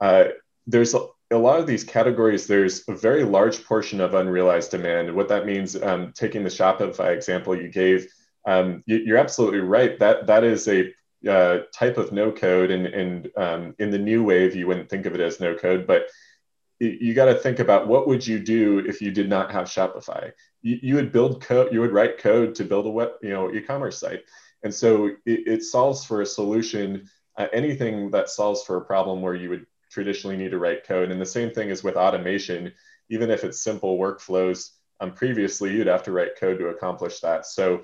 uh, 0.00 0.24
there's 0.66 0.94
a, 0.94 1.06
a, 1.30 1.36
lot 1.36 1.60
of 1.60 1.66
these 1.66 1.84
categories. 1.84 2.46
There's 2.46 2.88
a 2.88 2.94
very 2.94 3.24
large 3.24 3.62
portion 3.62 4.00
of 4.00 4.14
unrealized 4.14 4.70
demand, 4.70 5.08
and 5.08 5.16
what 5.18 5.28
that 5.28 5.44
means, 5.44 5.76
um, 5.76 6.14
taking 6.14 6.44
the 6.44 6.48
Shopify 6.48 7.14
example 7.14 7.54
you 7.54 7.68
gave, 7.68 8.10
um, 8.46 8.82
you, 8.86 9.14
are 9.14 9.18
absolutely 9.18 9.60
right. 9.60 9.98
That 9.98 10.26
that 10.26 10.44
is 10.44 10.66
a 10.66 10.94
uh, 11.28 11.64
type 11.74 11.98
of 11.98 12.10
no 12.10 12.32
code, 12.32 12.70
and 12.70 12.86
and 12.86 13.30
um, 13.36 13.74
in 13.78 13.90
the 13.90 13.98
new 13.98 14.24
wave, 14.24 14.56
you 14.56 14.66
wouldn't 14.66 14.88
think 14.88 15.04
of 15.04 15.14
it 15.14 15.20
as 15.20 15.40
no 15.40 15.54
code, 15.54 15.86
but 15.86 16.06
you 16.80 17.12
got 17.12 17.26
to 17.26 17.34
think 17.34 17.58
about 17.58 17.86
what 17.86 18.08
would 18.08 18.26
you 18.26 18.38
do 18.38 18.78
if 18.78 19.02
you 19.02 19.10
did 19.10 19.28
not 19.28 19.52
have 19.52 19.66
Shopify? 19.66 20.32
You, 20.64 20.78
you, 20.82 20.94
would 20.96 21.12
build 21.12 21.40
code, 21.42 21.72
you 21.72 21.80
would 21.80 21.92
write 21.92 22.18
code 22.18 22.54
to 22.56 22.64
build 22.64 22.86
a 22.86 22.90
web, 22.90 23.10
you 23.22 23.30
know, 23.30 23.52
e-commerce 23.52 23.98
site. 23.98 24.24
And 24.64 24.74
so 24.74 25.06
it, 25.26 25.46
it 25.46 25.62
solves 25.62 26.04
for 26.04 26.22
a 26.22 26.26
solution, 26.26 27.08
uh, 27.38 27.46
anything 27.52 28.10
that 28.10 28.30
solves 28.30 28.64
for 28.64 28.78
a 28.78 28.84
problem 28.84 29.22
where 29.22 29.34
you 29.34 29.50
would 29.50 29.66
traditionally 29.90 30.36
need 30.36 30.50
to 30.50 30.58
write 30.58 30.86
code. 30.86 31.10
And 31.10 31.20
the 31.20 31.26
same 31.26 31.52
thing 31.52 31.68
is 31.68 31.84
with 31.84 31.96
automation, 31.96 32.72
even 33.10 33.30
if 33.30 33.44
it's 33.44 33.62
simple 33.62 33.98
workflows, 33.98 34.70
um, 35.00 35.12
previously 35.12 35.70
you'd 35.72 35.86
have 35.86 36.02
to 36.04 36.12
write 36.12 36.40
code 36.40 36.58
to 36.58 36.68
accomplish 36.68 37.20
that. 37.20 37.46
So 37.46 37.82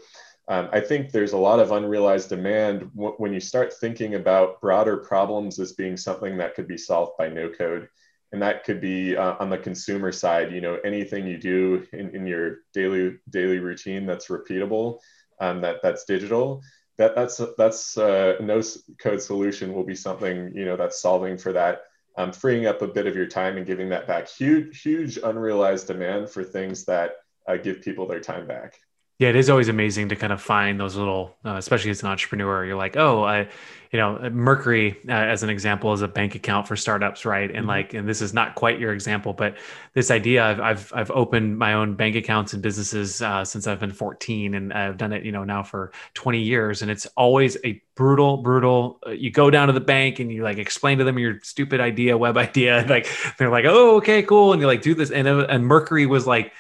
um, 0.49 0.69
I 0.73 0.81
think 0.81 1.13
there's 1.13 1.33
a 1.33 1.39
lot 1.39 1.61
of 1.61 1.71
unrealized 1.71 2.31
demand 2.31 2.91
when 2.95 3.33
you 3.33 3.41
start 3.41 3.73
thinking 3.75 4.15
about 4.15 4.61
broader 4.61 4.97
problems 4.97 5.61
as 5.61 5.73
being 5.73 5.97
something 5.97 6.39
that 6.39 6.55
could 6.55 6.67
be 6.67 6.79
solved 6.79 7.13
by 7.19 7.29
no 7.29 7.51
code 7.51 7.89
and 8.33 8.43
that 8.43 8.65
could 8.65 8.81
be 8.81 9.17
uh, 9.17 9.35
on 9.41 9.51
the 9.51 9.59
consumer 9.59 10.13
side 10.13 10.53
you 10.53 10.61
know 10.61 10.79
anything 10.85 11.27
you 11.27 11.39
do 11.39 11.87
in, 11.93 12.15
in 12.15 12.27
your 12.27 12.59
daily 12.73 13.19
daily 13.31 13.59
routine 13.59 14.07
that's 14.07 14.29
repeatable 14.29 14.99
um, 15.41 15.61
that 15.61 15.77
that's 15.83 16.05
digital 16.05 16.63
that 16.99 17.15
that's 17.15 17.41
that's 17.57 17.97
uh, 17.97 18.35
no 18.41 18.61
code 19.01 19.23
solution 19.23 19.73
will 19.73 19.85
be 19.85 19.95
something 19.95 20.53
you 20.55 20.65
know 20.65 20.77
that's 20.77 21.01
solving 21.01 21.39
for 21.39 21.53
that 21.53 21.83
um, 22.17 22.33
freeing 22.33 22.67
up 22.67 22.83
a 22.83 22.89
bit 22.89 23.07
of 23.07 23.17
your 23.17 23.27
time 23.27 23.57
and 23.57 23.67
giving 23.67 23.89
that 23.91 24.07
back. 24.07 24.29
Huge 24.29 24.83
huge 24.83 25.17
unrealized 25.17 25.87
demand 25.87 26.29
for 26.29 26.45
things 26.45 26.85
that 26.85 27.13
uh, 27.49 27.57
give 27.57 27.83
people 27.83 28.07
their 28.07 28.21
time 28.21 28.47
back 28.47 28.79
yeah, 29.21 29.29
it 29.29 29.37
is 29.37 29.51
always 29.51 29.69
amazing 29.69 30.09
to 30.09 30.17
kind 30.17 30.33
of 30.33 30.41
find 30.41 30.81
those 30.81 30.97
little, 30.97 31.37
uh, 31.45 31.57
especially 31.57 31.91
as 31.91 32.03
an 32.03 32.09
entrepreneur. 32.09 32.65
You're 32.65 32.79
like, 32.79 32.97
oh, 32.97 33.23
I, 33.23 33.49
you 33.93 33.99
know, 33.99 34.19
Mercury 34.31 34.97
uh, 35.11 35.13
as 35.13 35.43
an 35.43 35.51
example 35.51 35.93
is 35.93 36.01
a 36.01 36.09
bank 36.09 36.37
account 36.37 36.67
for 36.67 36.75
startups, 36.75 37.27
right? 37.27 37.51
And 37.51 37.59
mm-hmm. 37.59 37.69
like, 37.69 37.93
and 37.93 38.09
this 38.09 38.23
is 38.23 38.33
not 38.33 38.55
quite 38.55 38.79
your 38.79 38.95
example, 38.95 39.35
but 39.35 39.59
this 39.93 40.11
idea, 40.11 40.43
I've 40.43 40.61
I've, 40.61 40.93
I've 40.95 41.11
opened 41.11 41.59
my 41.59 41.75
own 41.75 41.97
bank 41.97 42.17
accounts 42.17 42.55
and 42.55 42.63
businesses 42.63 43.21
uh, 43.21 43.45
since 43.45 43.67
I've 43.67 43.79
been 43.79 43.93
14, 43.93 44.55
and 44.55 44.73
I've 44.73 44.97
done 44.97 45.13
it, 45.13 45.23
you 45.23 45.33
know, 45.33 45.45
now 45.45 45.65
for 45.65 45.93
20 46.15 46.41
years, 46.41 46.81
and 46.81 46.91
it's 46.91 47.05
always 47.15 47.59
a 47.63 47.83
brutal, 47.97 48.39
brutal. 48.39 49.01
Uh, 49.07 49.11
you 49.11 49.31
go 49.31 49.51
down 49.51 49.67
to 49.67 49.75
the 49.75 49.81
bank 49.81 50.21
and 50.21 50.33
you 50.33 50.43
like 50.43 50.57
explain 50.57 50.97
to 50.97 51.05
them 51.05 51.19
your 51.19 51.41
stupid 51.43 51.79
idea, 51.81 52.17
web 52.17 52.37
idea, 52.39 52.79
and 52.79 52.89
like 52.89 53.07
they're 53.37 53.51
like, 53.51 53.67
oh, 53.69 53.97
okay, 53.97 54.23
cool, 54.23 54.55
and 54.55 54.63
you 54.63 54.67
like 54.67 54.81
do 54.81 54.95
this, 54.95 55.11
and 55.11 55.29
and 55.29 55.67
Mercury 55.67 56.07
was 56.07 56.27
like 56.27 56.55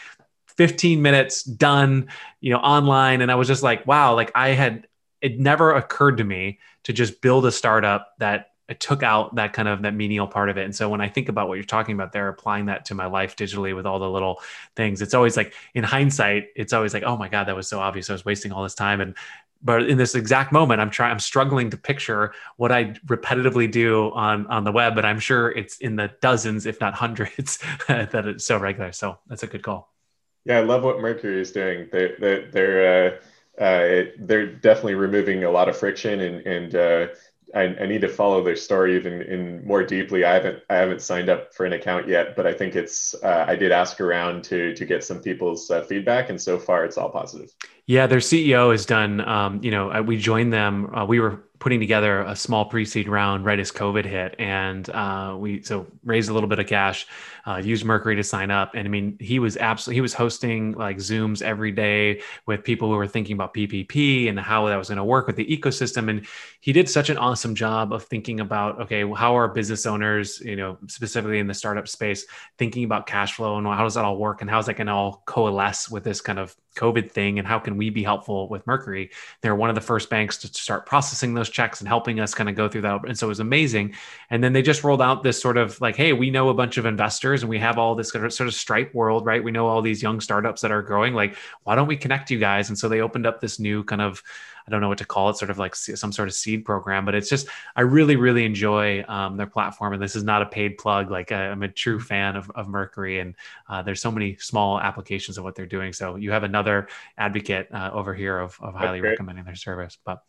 15 0.60 1.00
minutes 1.00 1.42
done, 1.42 2.08
you 2.42 2.52
know, 2.52 2.58
online. 2.58 3.22
And 3.22 3.32
I 3.32 3.34
was 3.34 3.48
just 3.48 3.62
like, 3.62 3.86
wow, 3.86 4.14
like 4.14 4.30
I 4.34 4.50
had 4.50 4.86
it 5.22 5.40
never 5.40 5.72
occurred 5.74 6.18
to 6.18 6.24
me 6.24 6.58
to 6.82 6.92
just 6.92 7.22
build 7.22 7.46
a 7.46 7.50
startup 7.50 8.12
that 8.18 8.48
took 8.78 9.02
out 9.02 9.36
that 9.36 9.54
kind 9.54 9.68
of 9.68 9.80
that 9.80 9.94
menial 9.94 10.26
part 10.26 10.50
of 10.50 10.58
it. 10.58 10.66
And 10.66 10.76
so 10.76 10.90
when 10.90 11.00
I 11.00 11.08
think 11.08 11.30
about 11.30 11.48
what 11.48 11.54
you're 11.54 11.64
talking 11.64 11.94
about 11.94 12.12
there, 12.12 12.28
applying 12.28 12.66
that 12.66 12.84
to 12.84 12.94
my 12.94 13.06
life 13.06 13.36
digitally 13.36 13.74
with 13.74 13.86
all 13.86 13.98
the 13.98 14.10
little 14.10 14.42
things, 14.76 15.00
it's 15.00 15.14
always 15.14 15.34
like 15.34 15.54
in 15.72 15.82
hindsight, 15.82 16.48
it's 16.54 16.74
always 16.74 16.92
like, 16.92 17.04
oh 17.04 17.16
my 17.16 17.30
God, 17.30 17.44
that 17.44 17.56
was 17.56 17.66
so 17.66 17.80
obvious. 17.80 18.10
I 18.10 18.12
was 18.12 18.26
wasting 18.26 18.52
all 18.52 18.62
this 18.62 18.74
time. 18.74 19.00
And 19.00 19.16
but 19.62 19.88
in 19.88 19.96
this 19.96 20.14
exact 20.14 20.52
moment, 20.52 20.82
I'm 20.82 20.90
trying, 20.90 21.12
I'm 21.12 21.20
struggling 21.20 21.70
to 21.70 21.78
picture 21.78 22.34
what 22.58 22.70
I 22.70 22.96
repetitively 23.06 23.70
do 23.70 24.10
on 24.12 24.46
on 24.48 24.64
the 24.64 24.72
web, 24.72 24.94
but 24.94 25.06
I'm 25.06 25.20
sure 25.20 25.50
it's 25.50 25.78
in 25.78 25.96
the 25.96 26.10
dozens, 26.20 26.66
if 26.66 26.82
not 26.82 26.92
hundreds, 26.92 27.60
that 27.88 28.26
it's 28.26 28.44
so 28.44 28.58
regular. 28.58 28.92
So 28.92 29.16
that's 29.26 29.42
a 29.42 29.46
good 29.46 29.62
call. 29.62 29.90
Yeah, 30.44 30.58
I 30.58 30.62
love 30.62 30.82
what 30.82 31.00
Mercury 31.00 31.40
is 31.40 31.52
doing. 31.52 31.88
They, 31.92 32.12
they, 32.18 32.46
they're 32.50 33.20
uh, 33.58 33.62
uh, 33.62 34.04
they're 34.18 34.46
definitely 34.46 34.94
removing 34.94 35.44
a 35.44 35.50
lot 35.50 35.68
of 35.68 35.76
friction 35.76 36.20
and 36.20 36.46
and 36.46 36.74
uh, 36.74 37.06
I, 37.54 37.62
I, 37.62 37.86
need 37.86 38.00
to 38.02 38.08
follow 38.08 38.42
their 38.42 38.56
story 38.56 38.96
even 38.96 39.22
in 39.22 39.66
more 39.66 39.82
deeply. 39.82 40.24
I 40.24 40.34
haven't 40.34 40.62
I 40.70 40.76
haven't 40.76 41.02
signed 41.02 41.28
up 41.28 41.52
for 41.52 41.66
an 41.66 41.72
account 41.72 42.08
yet, 42.08 42.36
but 42.36 42.46
I 42.46 42.52
think 42.52 42.76
it's 42.76 43.14
uh, 43.22 43.44
I 43.46 43.56
did 43.56 43.72
ask 43.72 44.00
around 44.00 44.44
to 44.44 44.74
to 44.74 44.84
get 44.84 45.04
some 45.04 45.20
people's 45.20 45.70
uh, 45.70 45.82
feedback, 45.82 46.30
and 46.30 46.40
so 46.40 46.58
far 46.58 46.84
it's 46.84 46.96
all 46.96 47.10
positive. 47.10 47.52
Yeah, 47.86 48.06
their 48.06 48.20
CEO 48.20 48.70
has 48.70 48.86
done. 48.86 49.20
Um, 49.28 49.62
you 49.62 49.70
know, 49.70 50.02
we 50.02 50.16
joined 50.16 50.52
them. 50.52 50.94
Uh, 50.94 51.04
we 51.04 51.18
were 51.18 51.42
putting 51.58 51.80
together 51.80 52.22
a 52.22 52.34
small 52.34 52.64
pre-seed 52.64 53.08
round 53.08 53.44
right 53.44 53.58
as 53.58 53.72
COVID 53.72 54.04
hit, 54.04 54.36
and 54.38 54.88
uh, 54.90 55.36
we 55.38 55.62
so 55.62 55.86
raised 56.04 56.30
a 56.30 56.32
little 56.32 56.48
bit 56.48 56.58
of 56.58 56.66
cash, 56.66 57.06
uh, 57.46 57.60
used 57.62 57.84
Mercury 57.84 58.16
to 58.16 58.22
sign 58.22 58.50
up, 58.50 58.74
and 58.74 58.86
I 58.86 58.90
mean 58.90 59.16
he 59.20 59.38
was 59.38 59.56
absolutely 59.56 59.96
he 59.96 60.00
was 60.00 60.14
hosting 60.14 60.72
like 60.72 60.98
Zooms 60.98 61.42
every 61.42 61.72
day 61.72 62.22
with 62.46 62.64
people 62.64 62.88
who 62.88 62.96
were 62.96 63.06
thinking 63.06 63.34
about 63.34 63.54
PPP 63.54 64.28
and 64.28 64.38
how 64.38 64.66
that 64.66 64.76
was 64.76 64.88
going 64.88 64.98
to 64.98 65.04
work 65.04 65.26
with 65.26 65.36
the 65.36 65.46
ecosystem, 65.46 66.08
and 66.10 66.26
he 66.60 66.72
did 66.72 66.88
such 66.88 67.10
an 67.10 67.18
awesome 67.18 67.54
job 67.54 67.92
of 67.92 68.04
thinking 68.04 68.40
about 68.40 68.80
okay 68.80 69.08
how 69.14 69.36
are 69.36 69.48
business 69.48 69.86
owners 69.86 70.40
you 70.40 70.56
know 70.56 70.78
specifically 70.86 71.38
in 71.38 71.46
the 71.46 71.54
startup 71.54 71.88
space 71.88 72.26
thinking 72.58 72.84
about 72.84 73.06
cash 73.06 73.34
flow 73.34 73.56
and 73.56 73.66
how 73.66 73.84
does 73.84 73.94
that 73.94 74.04
all 74.04 74.16
work 74.16 74.40
and 74.40 74.50
how's 74.50 74.66
that 74.66 74.74
going 74.74 74.86
to 74.86 74.92
all 74.92 75.22
coalesce 75.26 75.90
with 75.90 76.04
this 76.04 76.20
kind 76.20 76.38
of 76.38 76.54
COVID 76.76 77.10
thing 77.10 77.38
and 77.38 77.46
how 77.46 77.58
can 77.58 77.76
we 77.76 77.90
be 77.90 78.02
helpful 78.02 78.48
with 78.48 78.66
Mercury? 78.66 79.10
They're 79.42 79.54
one 79.54 79.68
of 79.68 79.74
the 79.74 79.80
first 79.80 80.08
banks 80.08 80.38
to 80.38 80.46
start 80.48 80.86
processing 80.86 81.34
those 81.34 81.50
checks 81.50 81.80
and 81.80 81.88
helping 81.88 82.20
us 82.20 82.34
kind 82.34 82.48
of 82.48 82.54
go 82.54 82.68
through 82.68 82.82
that. 82.82 83.00
And 83.06 83.18
so 83.18 83.26
it 83.26 83.28
was 83.28 83.40
amazing. 83.40 83.94
And 84.30 84.42
then 84.42 84.52
they 84.52 84.62
just 84.62 84.84
rolled 84.84 85.02
out 85.02 85.22
this 85.22 85.40
sort 85.40 85.56
of 85.56 85.80
like, 85.80 85.96
hey, 85.96 86.12
we 86.12 86.30
know 86.30 86.48
a 86.48 86.54
bunch 86.54 86.76
of 86.76 86.86
investors 86.86 87.39
and 87.42 87.50
we 87.50 87.58
have 87.58 87.78
all 87.78 87.94
this 87.94 88.10
sort 88.10 88.40
of 88.40 88.54
Stripe 88.54 88.94
world, 88.94 89.26
right? 89.26 89.42
We 89.42 89.50
know 89.50 89.66
all 89.66 89.82
these 89.82 90.02
young 90.02 90.20
startups 90.20 90.60
that 90.62 90.70
are 90.70 90.82
growing. 90.82 91.14
Like, 91.14 91.36
why 91.64 91.74
don't 91.74 91.88
we 91.88 91.96
connect 91.96 92.30
you 92.30 92.38
guys? 92.38 92.68
And 92.68 92.78
so 92.78 92.88
they 92.88 93.00
opened 93.00 93.26
up 93.26 93.40
this 93.40 93.58
new 93.58 93.84
kind 93.84 94.02
of 94.02 94.22
I 94.66 94.70
don't 94.70 94.80
know 94.80 94.88
what 94.88 94.98
to 94.98 95.04
call 95.04 95.30
it, 95.30 95.36
sort 95.36 95.50
of 95.50 95.58
like 95.58 95.74
some 95.74 96.12
sort 96.12 96.28
of 96.28 96.34
seed 96.34 96.64
program. 96.64 97.04
But 97.04 97.16
it's 97.16 97.28
just 97.28 97.48
I 97.74 97.80
really 97.82 98.16
really 98.16 98.44
enjoy 98.44 99.04
um, 99.08 99.36
their 99.36 99.46
platform, 99.46 99.92
and 99.92 100.02
this 100.02 100.14
is 100.14 100.22
not 100.22 100.42
a 100.42 100.46
paid 100.46 100.78
plug. 100.78 101.10
Like 101.10 101.32
I'm 101.32 101.62
a 101.62 101.68
true 101.68 101.98
fan 101.98 102.36
of, 102.36 102.50
of 102.54 102.68
Mercury, 102.68 103.18
and 103.18 103.34
uh, 103.68 103.82
there's 103.82 104.00
so 104.00 104.12
many 104.12 104.36
small 104.36 104.80
applications 104.80 105.38
of 105.38 105.44
what 105.44 105.54
they're 105.54 105.66
doing. 105.66 105.92
So 105.92 106.16
you 106.16 106.30
have 106.30 106.44
another 106.44 106.88
advocate 107.18 107.68
uh, 107.72 107.90
over 107.92 108.14
here 108.14 108.38
of, 108.38 108.56
of 108.60 108.74
highly 108.74 109.00
recommending 109.00 109.44
their 109.44 109.56
service. 109.56 109.98
But 110.04 110.22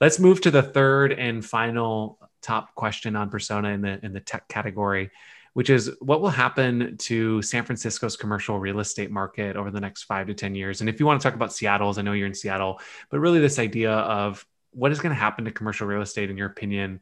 let's 0.00 0.18
move 0.18 0.40
to 0.42 0.50
the 0.50 0.62
third 0.62 1.12
and 1.12 1.44
final 1.44 2.18
top 2.42 2.74
question 2.74 3.16
on 3.16 3.30
persona 3.30 3.68
in 3.68 3.82
the 3.82 4.04
in 4.04 4.12
the 4.12 4.20
tech 4.20 4.48
category 4.48 5.10
which 5.56 5.70
is 5.70 5.90
what 6.00 6.20
will 6.20 6.28
happen 6.28 6.98
to 6.98 7.40
San 7.40 7.64
Francisco's 7.64 8.14
commercial 8.14 8.58
real 8.58 8.78
estate 8.78 9.10
market 9.10 9.56
over 9.56 9.70
the 9.70 9.80
next 9.80 10.02
five 10.02 10.26
to 10.26 10.34
10 10.34 10.54
years? 10.54 10.82
And 10.82 10.90
if 10.90 11.00
you 11.00 11.06
want 11.06 11.18
to 11.18 11.26
talk 11.26 11.34
about 11.34 11.50
Seattle's, 11.50 11.96
I 11.96 12.02
know 12.02 12.12
you're 12.12 12.26
in 12.26 12.34
Seattle, 12.34 12.78
but 13.10 13.20
really 13.20 13.40
this 13.40 13.58
idea 13.58 13.90
of 13.90 14.44
what 14.72 14.92
is 14.92 15.00
going 15.00 15.14
to 15.14 15.18
happen 15.18 15.46
to 15.46 15.50
commercial 15.50 15.86
real 15.86 16.02
estate, 16.02 16.28
in 16.28 16.36
your 16.36 16.48
opinion, 16.48 17.00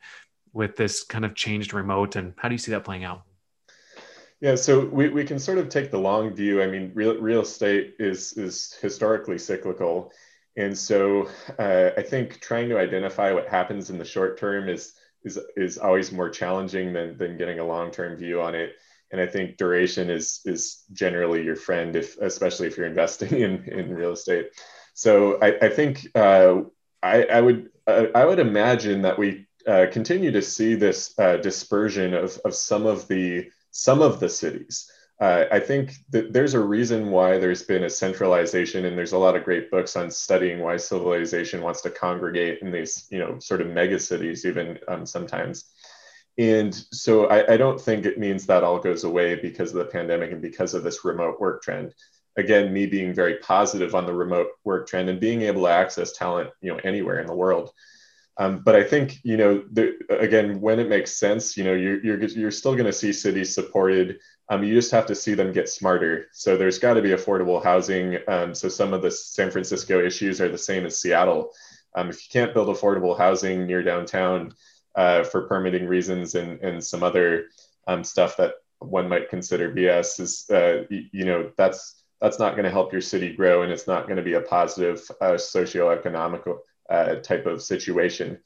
with 0.53 0.77
this 0.77 1.03
kind 1.03 1.25
of 1.25 1.35
changed 1.35 1.75
remote, 1.75 2.15
and 2.15 2.33
how 2.37 2.49
do 2.49 2.55
you 2.55 2.61
see 2.61 2.71
that 2.71 2.85
playing 2.85 3.03
out? 3.03 3.23
Yeah, 4.41 4.55
so 4.55 4.87
we, 4.87 5.09
we 5.09 5.25
can 5.25 5.41
sort 5.41 5.59
of 5.59 5.69
take 5.69 5.91
the 5.91 5.99
long 5.99 6.33
view. 6.33 6.63
I 6.63 6.69
mean, 6.69 6.93
real, 6.95 7.21
real 7.21 7.41
estate 7.41 7.97
is, 7.99 8.35
is 8.35 8.79
historically 8.81 9.39
cyclical. 9.39 10.13
And 10.57 10.79
so 10.79 11.29
uh, 11.59 11.91
I 11.97 12.03
think 12.03 12.39
trying 12.39 12.69
to 12.69 12.79
identify 12.79 13.33
what 13.33 13.49
happens 13.49 13.91
in 13.91 13.99
the 13.99 14.05
short 14.05 14.39
term 14.39 14.69
is 14.69 14.95
is 15.25 15.39
is 15.57 15.79
always 15.79 16.13
more 16.13 16.31
challenging 16.31 16.93
than 16.93 17.17
than 17.19 17.39
getting 17.39 17.59
a 17.59 17.67
long 17.67 17.91
term 17.91 18.17
view 18.17 18.41
on 18.41 18.55
it. 18.55 18.73
And 19.11 19.21
I 19.21 19.27
think 19.27 19.57
duration 19.57 20.11
is 20.11 20.41
is 20.45 20.85
generally 20.93 21.43
your 21.43 21.57
friend, 21.57 21.97
if 21.97 22.19
especially 22.19 22.67
if 22.69 22.77
you're 22.77 22.87
investing 22.87 23.33
in 23.41 23.65
in 23.65 23.95
real 23.95 24.13
estate. 24.13 24.51
So 24.95 25.39
I, 25.43 25.67
I 25.67 25.69
think 25.71 26.07
uh, 26.15 26.61
I, 27.03 27.25
I 27.25 27.41
would 27.41 27.71
uh, 27.87 28.07
I 28.15 28.25
would 28.25 28.39
imagine 28.39 29.03
that 29.03 29.19
we 29.19 29.47
uh, 29.67 29.87
continue 29.91 30.31
to 30.31 30.43
see 30.43 30.75
this 30.75 31.15
uh, 31.19 31.39
dispersion 31.39 32.15
of 32.15 32.39
of 32.45 32.55
some 32.55 32.87
of 32.87 33.09
the 33.09 33.51
some 33.71 34.03
of 34.03 34.21
the 34.21 34.29
cities 34.29 34.91
uh, 35.25 35.49
I 35.51 35.59
think 35.59 35.95
that 36.11 36.35
there's 36.35 36.53
a 36.53 36.61
reason 36.61 37.11
why 37.11 37.39
there's 37.39 37.63
been 37.63 37.85
a 37.85 37.89
centralization, 37.89 38.85
and 38.85 38.99
there's 38.99 39.15
a 39.15 39.19
lot 39.19 39.37
of 39.37 39.45
great 39.45 39.71
books 39.71 39.97
on 39.97 40.11
studying 40.11 40.61
why 40.61 40.77
civilization 40.77 41.63
wants 41.63 41.81
to 41.81 41.89
congregate 41.89 42.59
in 42.61 42.71
these, 42.71 43.07
you 43.11 43.19
know, 43.19 43.39
sort 43.39 43.63
of 43.63 43.69
mega 43.69 43.99
cities, 43.99 44.45
even 44.45 44.79
um, 44.87 45.07
sometimes. 45.07 45.65
And 46.37 46.75
so 46.75 47.29
I, 47.29 47.55
I, 47.55 47.57
don't 47.57 47.81
think 47.81 48.05
it 48.05 48.19
means 48.19 48.45
that 48.45 48.65
all 48.65 48.79
goes 48.79 49.05
away 49.05 49.37
because 49.37 49.71
of 49.71 49.79
the 49.79 49.87
pandemic 49.87 50.31
and 50.31 50.43
because 50.43 50.75
of 50.75 50.83
this 50.83 51.07
remote 51.07 51.41
work 51.41 51.63
trend. 51.63 51.95
Again, 52.37 52.71
me 52.71 52.85
being 52.85 53.15
very 53.15 53.39
positive 53.39 53.95
on 53.95 54.05
the 54.05 54.13
remote 54.13 54.49
work 54.63 54.87
trend 54.87 55.09
and 55.09 55.21
being 55.21 55.41
able 55.41 55.63
to 55.63 55.69
access 55.69 56.13
talent, 56.13 56.51
you 56.61 56.71
know, 56.71 56.81
anywhere 56.85 57.21
in 57.21 57.27
the 57.27 57.35
world. 57.35 57.71
Um, 58.37 58.59
but 58.59 58.75
I 58.75 58.83
think, 58.83 59.21
you 59.23 59.39
know, 59.39 59.65
the, 59.73 59.97
again, 60.11 60.61
when 60.61 60.81
it 60.81 60.89
makes 60.89 61.17
sense, 61.17 61.57
you 61.57 61.65
know, 61.65 61.73
you're, 61.73 62.05
you're, 62.05 62.25
you're 62.25 62.51
still 62.51 62.75
going 62.75 62.85
to 62.85 62.93
see 62.93 63.13
cities 63.13 63.55
supported 63.55 64.19
um, 64.49 64.63
you 64.63 64.75
just 64.75 64.91
have 64.91 65.07
to 65.07 65.15
see 65.15 65.35
them 65.35 65.53
get 65.53 65.69
smarter. 65.69 66.27
So 66.33 66.57
there's 66.57 66.79
got 66.79 66.95
to 66.95 67.03
be 67.03 67.11
affordable 67.11 67.63
housing. 67.63 68.19
Um, 68.29 68.55
so 68.55 68.69
some 68.69 68.93
of 68.93 69.03
the 69.03 69.11
San 69.11 69.51
Francisco 69.51 70.05
issues 70.05 70.41
are 70.41 70.51
the 70.51 70.59
same 70.59 70.85
as 70.85 71.01
Seattle. 71.01 71.53
Um, 71.95 72.11
if 72.11 72.17
you 72.23 72.29
can't 72.31 72.53
build 72.53 72.69
affordable 72.69 73.17
housing 73.17 73.67
near 73.67 73.83
downtown 73.83 74.53
uh, 74.95 75.25
for 75.25 75.43
permitting 75.43 75.87
reasons 75.87 76.35
and, 76.35 76.61
and 76.61 76.85
some 76.85 77.03
other 77.03 77.47
um, 77.87 78.05
stuff 78.05 78.37
that 78.37 78.55
one 78.79 79.09
might 79.09 79.31
consider 79.31 79.73
BS, 79.73 80.21
is 80.21 80.51
uh, 80.51 80.85
you, 80.91 81.25
know 81.25 81.51
that's 81.57 82.03
that's 82.21 82.39
not 82.39 82.53
going 82.53 82.65
to 82.65 82.71
help 82.71 82.93
your 82.93 83.01
city 83.01 83.35
grow, 83.35 83.63
and 83.63 83.73
it's 83.73 83.87
not 83.87 84.07
going 84.07 84.17
to 84.17 84.23
be 84.23 84.35
a 84.35 84.41
positive 84.41 85.03
uh, 85.21 85.33
socioeconomic 85.33 86.59
uh, 86.91 87.15
type 87.17 87.47
of 87.47 87.63
situation. 87.63 88.39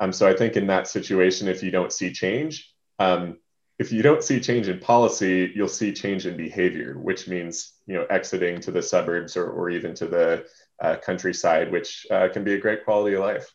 Um, 0.00 0.12
so 0.12 0.28
I 0.28 0.34
think 0.34 0.56
in 0.56 0.66
that 0.66 0.88
situation, 0.88 1.48
if 1.48 1.62
you 1.62 1.70
don't 1.70 1.92
see 1.92 2.12
change, 2.12 2.72
um, 2.98 3.38
if 3.78 3.92
you 3.92 4.02
don't 4.02 4.22
see 4.22 4.40
change 4.40 4.68
in 4.68 4.78
policy, 4.78 5.52
you'll 5.54 5.68
see 5.68 5.92
change 5.92 6.26
in 6.26 6.36
behavior, 6.36 6.98
which 6.98 7.28
means 7.28 7.74
you 7.86 7.94
know 7.94 8.06
exiting 8.10 8.60
to 8.60 8.70
the 8.70 8.82
suburbs 8.82 9.36
or, 9.36 9.50
or 9.50 9.70
even 9.70 9.94
to 9.94 10.06
the 10.06 10.46
uh, 10.80 10.96
countryside, 11.04 11.70
which 11.70 12.06
uh, 12.10 12.28
can 12.32 12.44
be 12.44 12.54
a 12.54 12.58
great 12.58 12.84
quality 12.84 13.14
of 13.14 13.20
life. 13.20 13.52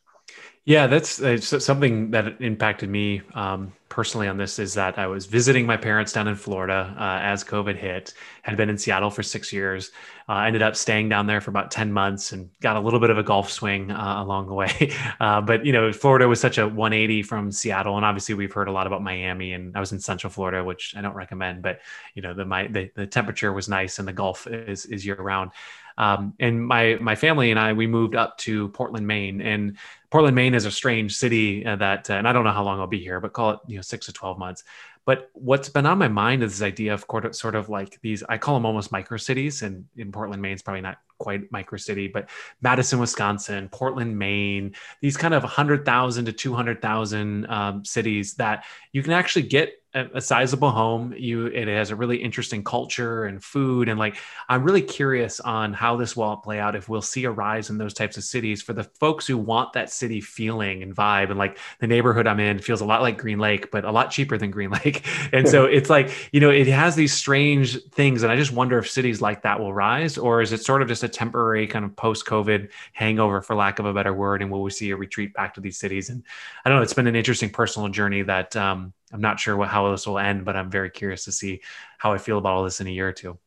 Yeah, 0.65 0.87
that's, 0.87 1.17
that's 1.17 1.63
something 1.65 2.11
that 2.11 2.39
impacted 2.39 2.89
me 2.89 3.21
um, 3.33 3.73
personally 3.91 4.29
on 4.29 4.37
this 4.37 4.57
is 4.57 4.73
that 4.73 4.97
I 4.97 5.05
was 5.05 5.25
visiting 5.25 5.65
my 5.65 5.75
parents 5.75 6.13
down 6.13 6.29
in 6.29 6.35
Florida 6.35 6.95
uh, 6.97 7.19
as 7.21 7.43
COVID 7.43 7.75
hit, 7.75 8.13
had 8.41 8.55
been 8.55 8.69
in 8.69 8.77
Seattle 8.77 9.09
for 9.09 9.21
six 9.21 9.51
years, 9.51 9.91
uh, 10.29 10.37
ended 10.37 10.61
up 10.61 10.77
staying 10.77 11.09
down 11.09 11.27
there 11.27 11.41
for 11.41 11.49
about 11.49 11.71
10 11.71 11.91
months 11.91 12.31
and 12.31 12.49
got 12.61 12.77
a 12.77 12.79
little 12.79 13.01
bit 13.01 13.09
of 13.09 13.17
a 13.17 13.23
golf 13.23 13.51
swing 13.51 13.91
uh, 13.91 14.23
along 14.23 14.47
the 14.47 14.53
way. 14.53 14.91
Uh, 15.19 15.39
but, 15.39 15.63
you 15.65 15.71
know, 15.71 15.91
Florida 15.91 16.27
was 16.27 16.39
such 16.39 16.57
a 16.57 16.67
180 16.67 17.21
from 17.21 17.51
Seattle. 17.51 17.95
And 17.95 18.03
obviously 18.03 18.33
we've 18.33 18.51
heard 18.51 18.67
a 18.67 18.71
lot 18.71 18.87
about 18.87 19.03
Miami 19.03 19.53
and 19.53 19.75
I 19.75 19.79
was 19.79 19.91
in 19.91 19.99
central 19.99 20.31
Florida, 20.31 20.63
which 20.63 20.95
I 20.97 21.01
don't 21.01 21.13
recommend, 21.13 21.61
but, 21.61 21.81
you 22.15 22.23
know, 22.23 22.33
the, 22.33 22.43
my, 22.43 22.65
the, 22.67 22.89
the 22.95 23.05
temperature 23.05 23.53
was 23.53 23.69
nice 23.69 23.99
and 23.99 24.07
the 24.07 24.13
golf 24.13 24.47
is, 24.47 24.85
is 24.85 25.05
year 25.05 25.15
round. 25.15 25.51
Um, 25.97 26.33
and 26.39 26.65
my 26.65 26.97
my 26.99 27.15
family 27.15 27.51
and 27.51 27.59
I 27.59 27.73
we 27.73 27.85
moved 27.85 28.15
up 28.15 28.37
to 28.39 28.69
Portland, 28.69 29.05
Maine, 29.05 29.41
and 29.41 29.77
Portland, 30.11 30.35
Maine 30.35 30.53
is 30.53 30.65
a 30.65 30.71
strange 30.71 31.15
city 31.15 31.65
uh, 31.65 31.77
that, 31.77 32.09
uh, 32.09 32.13
and 32.13 32.27
I 32.27 32.33
don't 32.33 32.43
know 32.43 32.51
how 32.51 32.63
long 32.63 32.79
I'll 32.79 32.87
be 32.87 32.99
here, 32.99 33.19
but 33.19 33.33
call 33.33 33.51
it 33.51 33.59
you 33.67 33.77
know 33.77 33.81
six 33.81 34.05
to 34.07 34.13
twelve 34.13 34.37
months. 34.37 34.63
But 35.05 35.31
what's 35.33 35.67
been 35.67 35.87
on 35.87 35.97
my 35.97 36.07
mind 36.07 36.43
is 36.43 36.59
this 36.59 36.65
idea 36.65 36.93
of 36.93 37.05
sort 37.35 37.55
of 37.55 37.69
like 37.69 37.99
these, 38.01 38.23
I 38.29 38.37
call 38.37 38.53
them 38.53 38.67
almost 38.67 38.91
micro 38.91 39.17
cities. 39.17 39.63
And 39.63 39.85
in 39.97 40.11
Portland, 40.11 40.41
Maine, 40.41 40.53
it's 40.53 40.61
probably 40.61 40.81
not 40.81 40.99
quite 41.17 41.51
micro 41.51 41.77
city, 41.77 42.07
but 42.07 42.29
Madison, 42.61 42.99
Wisconsin, 42.99 43.67
Portland, 43.69 44.17
Maine, 44.17 44.75
these 45.01 45.17
kind 45.17 45.33
of 45.33 45.41
100,000 45.41 46.25
to 46.25 46.31
200,000 46.31 47.49
um, 47.49 47.83
cities 47.83 48.35
that 48.35 48.63
you 48.91 49.01
can 49.01 49.13
actually 49.13 49.43
get 49.43 49.73
a, 49.93 50.05
a 50.15 50.21
sizable 50.21 50.71
home. 50.71 51.13
You 51.17 51.47
it 51.47 51.67
has 51.67 51.91
a 51.91 51.95
really 51.95 52.17
interesting 52.17 52.63
culture 52.63 53.25
and 53.25 53.43
food, 53.43 53.89
and 53.89 53.99
like 53.99 54.17
I'm 54.47 54.63
really 54.63 54.81
curious 54.81 55.39
on 55.39 55.73
how 55.73 55.97
this 55.97 56.15
will 56.15 56.37
play 56.37 56.59
out. 56.59 56.75
If 56.75 56.87
we'll 56.87 57.01
see 57.01 57.25
a 57.25 57.31
rise 57.31 57.69
in 57.69 57.77
those 57.77 57.93
types 57.93 58.17
of 58.17 58.23
cities 58.23 58.61
for 58.61 58.73
the 58.73 58.83
folks 58.83 59.27
who 59.27 59.37
want 59.37 59.73
that 59.73 59.89
city 60.01 60.19
feeling 60.19 60.81
and 60.81 60.95
vibe. 60.95 61.29
And 61.29 61.37
like 61.37 61.57
the 61.79 61.87
neighborhood 61.87 62.27
I'm 62.27 62.39
in 62.39 62.59
feels 62.59 62.81
a 62.81 62.85
lot 62.85 63.01
like 63.01 63.17
Green 63.17 63.39
Lake, 63.39 63.71
but 63.71 63.85
a 63.85 63.91
lot 63.91 64.09
cheaper 64.09 64.37
than 64.37 64.51
Green 64.51 64.71
Lake. 64.83 65.05
And 65.31 65.47
so 65.47 65.65
it's 65.65 65.89
like, 65.89 66.29
you 66.33 66.39
know, 66.39 66.49
it 66.49 66.67
has 66.67 66.95
these 66.95 67.13
strange 67.13 67.81
things. 67.91 68.23
And 68.23 68.31
I 68.31 68.35
just 68.35 68.51
wonder 68.51 68.79
if 68.79 68.89
cities 68.89 69.21
like 69.21 69.43
that 69.43 69.59
will 69.59 69.73
rise, 69.73 70.17
or 70.17 70.41
is 70.41 70.51
it 70.51 70.63
sort 70.63 70.81
of 70.81 70.87
just 70.87 71.03
a 71.03 71.07
temporary 71.07 71.67
kind 71.67 71.85
of 71.85 71.95
post 71.95 72.25
COVID 72.25 72.69
hangover, 72.93 73.41
for 73.41 73.55
lack 73.55 73.79
of 73.79 73.85
a 73.85 73.93
better 73.93 74.13
word? 74.13 74.41
And 74.41 74.51
will 74.51 74.63
we 74.63 74.71
see 74.71 74.89
a 74.89 74.97
retreat 74.97 75.33
back 75.33 75.53
to 75.53 75.61
these 75.61 75.77
cities? 75.77 76.09
And 76.09 76.23
I 76.65 76.69
don't 76.69 76.79
know, 76.79 76.83
it's 76.83 76.93
been 76.93 77.07
an 77.07 77.15
interesting 77.15 77.51
personal 77.51 77.87
journey 77.89 78.23
that 78.23 78.55
um, 78.55 78.93
I'm 79.13 79.21
not 79.21 79.39
sure 79.39 79.55
what, 79.55 79.69
how 79.69 79.91
this 79.91 80.07
will 80.07 80.19
end, 80.19 80.43
but 80.43 80.55
I'm 80.55 80.71
very 80.71 80.89
curious 80.89 81.25
to 81.25 81.31
see 81.31 81.61
how 81.97 82.13
I 82.13 82.17
feel 82.17 82.39
about 82.39 82.53
all 82.53 82.63
this 82.63 82.81
in 82.81 82.87
a 82.87 82.91
year 82.91 83.07
or 83.07 83.13
two. 83.13 83.37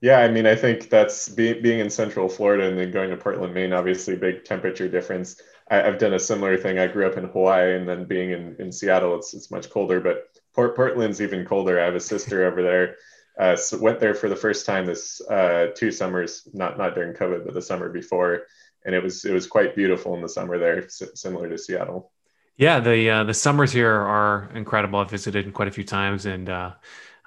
Yeah, 0.00 0.20
I 0.20 0.28
mean, 0.28 0.46
I 0.46 0.54
think 0.54 0.90
that's 0.90 1.28
be, 1.28 1.54
being 1.54 1.80
in 1.80 1.90
Central 1.90 2.28
Florida 2.28 2.68
and 2.68 2.78
then 2.78 2.92
going 2.92 3.10
to 3.10 3.16
Portland, 3.16 3.52
Maine, 3.52 3.72
obviously 3.72 4.14
big 4.14 4.44
temperature 4.44 4.88
difference. 4.88 5.40
I, 5.70 5.76
have 5.76 5.98
done 5.98 6.14
a 6.14 6.18
similar 6.18 6.56
thing. 6.56 6.78
I 6.78 6.86
grew 6.86 7.06
up 7.06 7.16
in 7.16 7.24
Hawaii 7.24 7.74
and 7.74 7.88
then 7.88 8.04
being 8.04 8.30
in, 8.30 8.56
in 8.58 8.72
Seattle, 8.72 9.16
it's, 9.16 9.34
it's 9.34 9.50
much 9.50 9.70
colder, 9.70 10.00
but 10.00 10.28
Port, 10.54 10.76
Portland's 10.76 11.20
even 11.20 11.44
colder. 11.44 11.80
I 11.80 11.84
have 11.84 11.94
a 11.94 12.00
sister 12.00 12.46
over 12.46 12.62
there. 12.62 12.96
Uh, 13.38 13.54
so 13.54 13.78
went 13.78 14.00
there 14.00 14.14
for 14.14 14.28
the 14.28 14.36
first 14.36 14.66
time 14.66 14.84
this 14.84 15.20
uh, 15.30 15.68
two 15.76 15.92
summers, 15.92 16.48
not 16.52 16.76
not 16.76 16.94
during 16.94 17.14
COVID, 17.14 17.44
but 17.44 17.54
the 17.54 17.62
summer 17.62 17.88
before, 17.88 18.46
and 18.84 18.96
it 18.96 19.02
was 19.02 19.24
it 19.24 19.32
was 19.32 19.46
quite 19.46 19.76
beautiful 19.76 20.16
in 20.16 20.22
the 20.22 20.28
summer 20.28 20.58
there, 20.58 20.88
similar 20.88 21.48
to 21.48 21.56
Seattle. 21.56 22.10
Yeah, 22.56 22.80
the 22.80 23.08
uh, 23.08 23.24
the 23.24 23.34
summers 23.34 23.70
here 23.70 23.92
are 23.92 24.50
incredible. 24.56 24.98
I've 24.98 25.10
visited 25.10 25.54
quite 25.54 25.68
a 25.68 25.70
few 25.70 25.84
times, 25.84 26.26
and 26.26 26.48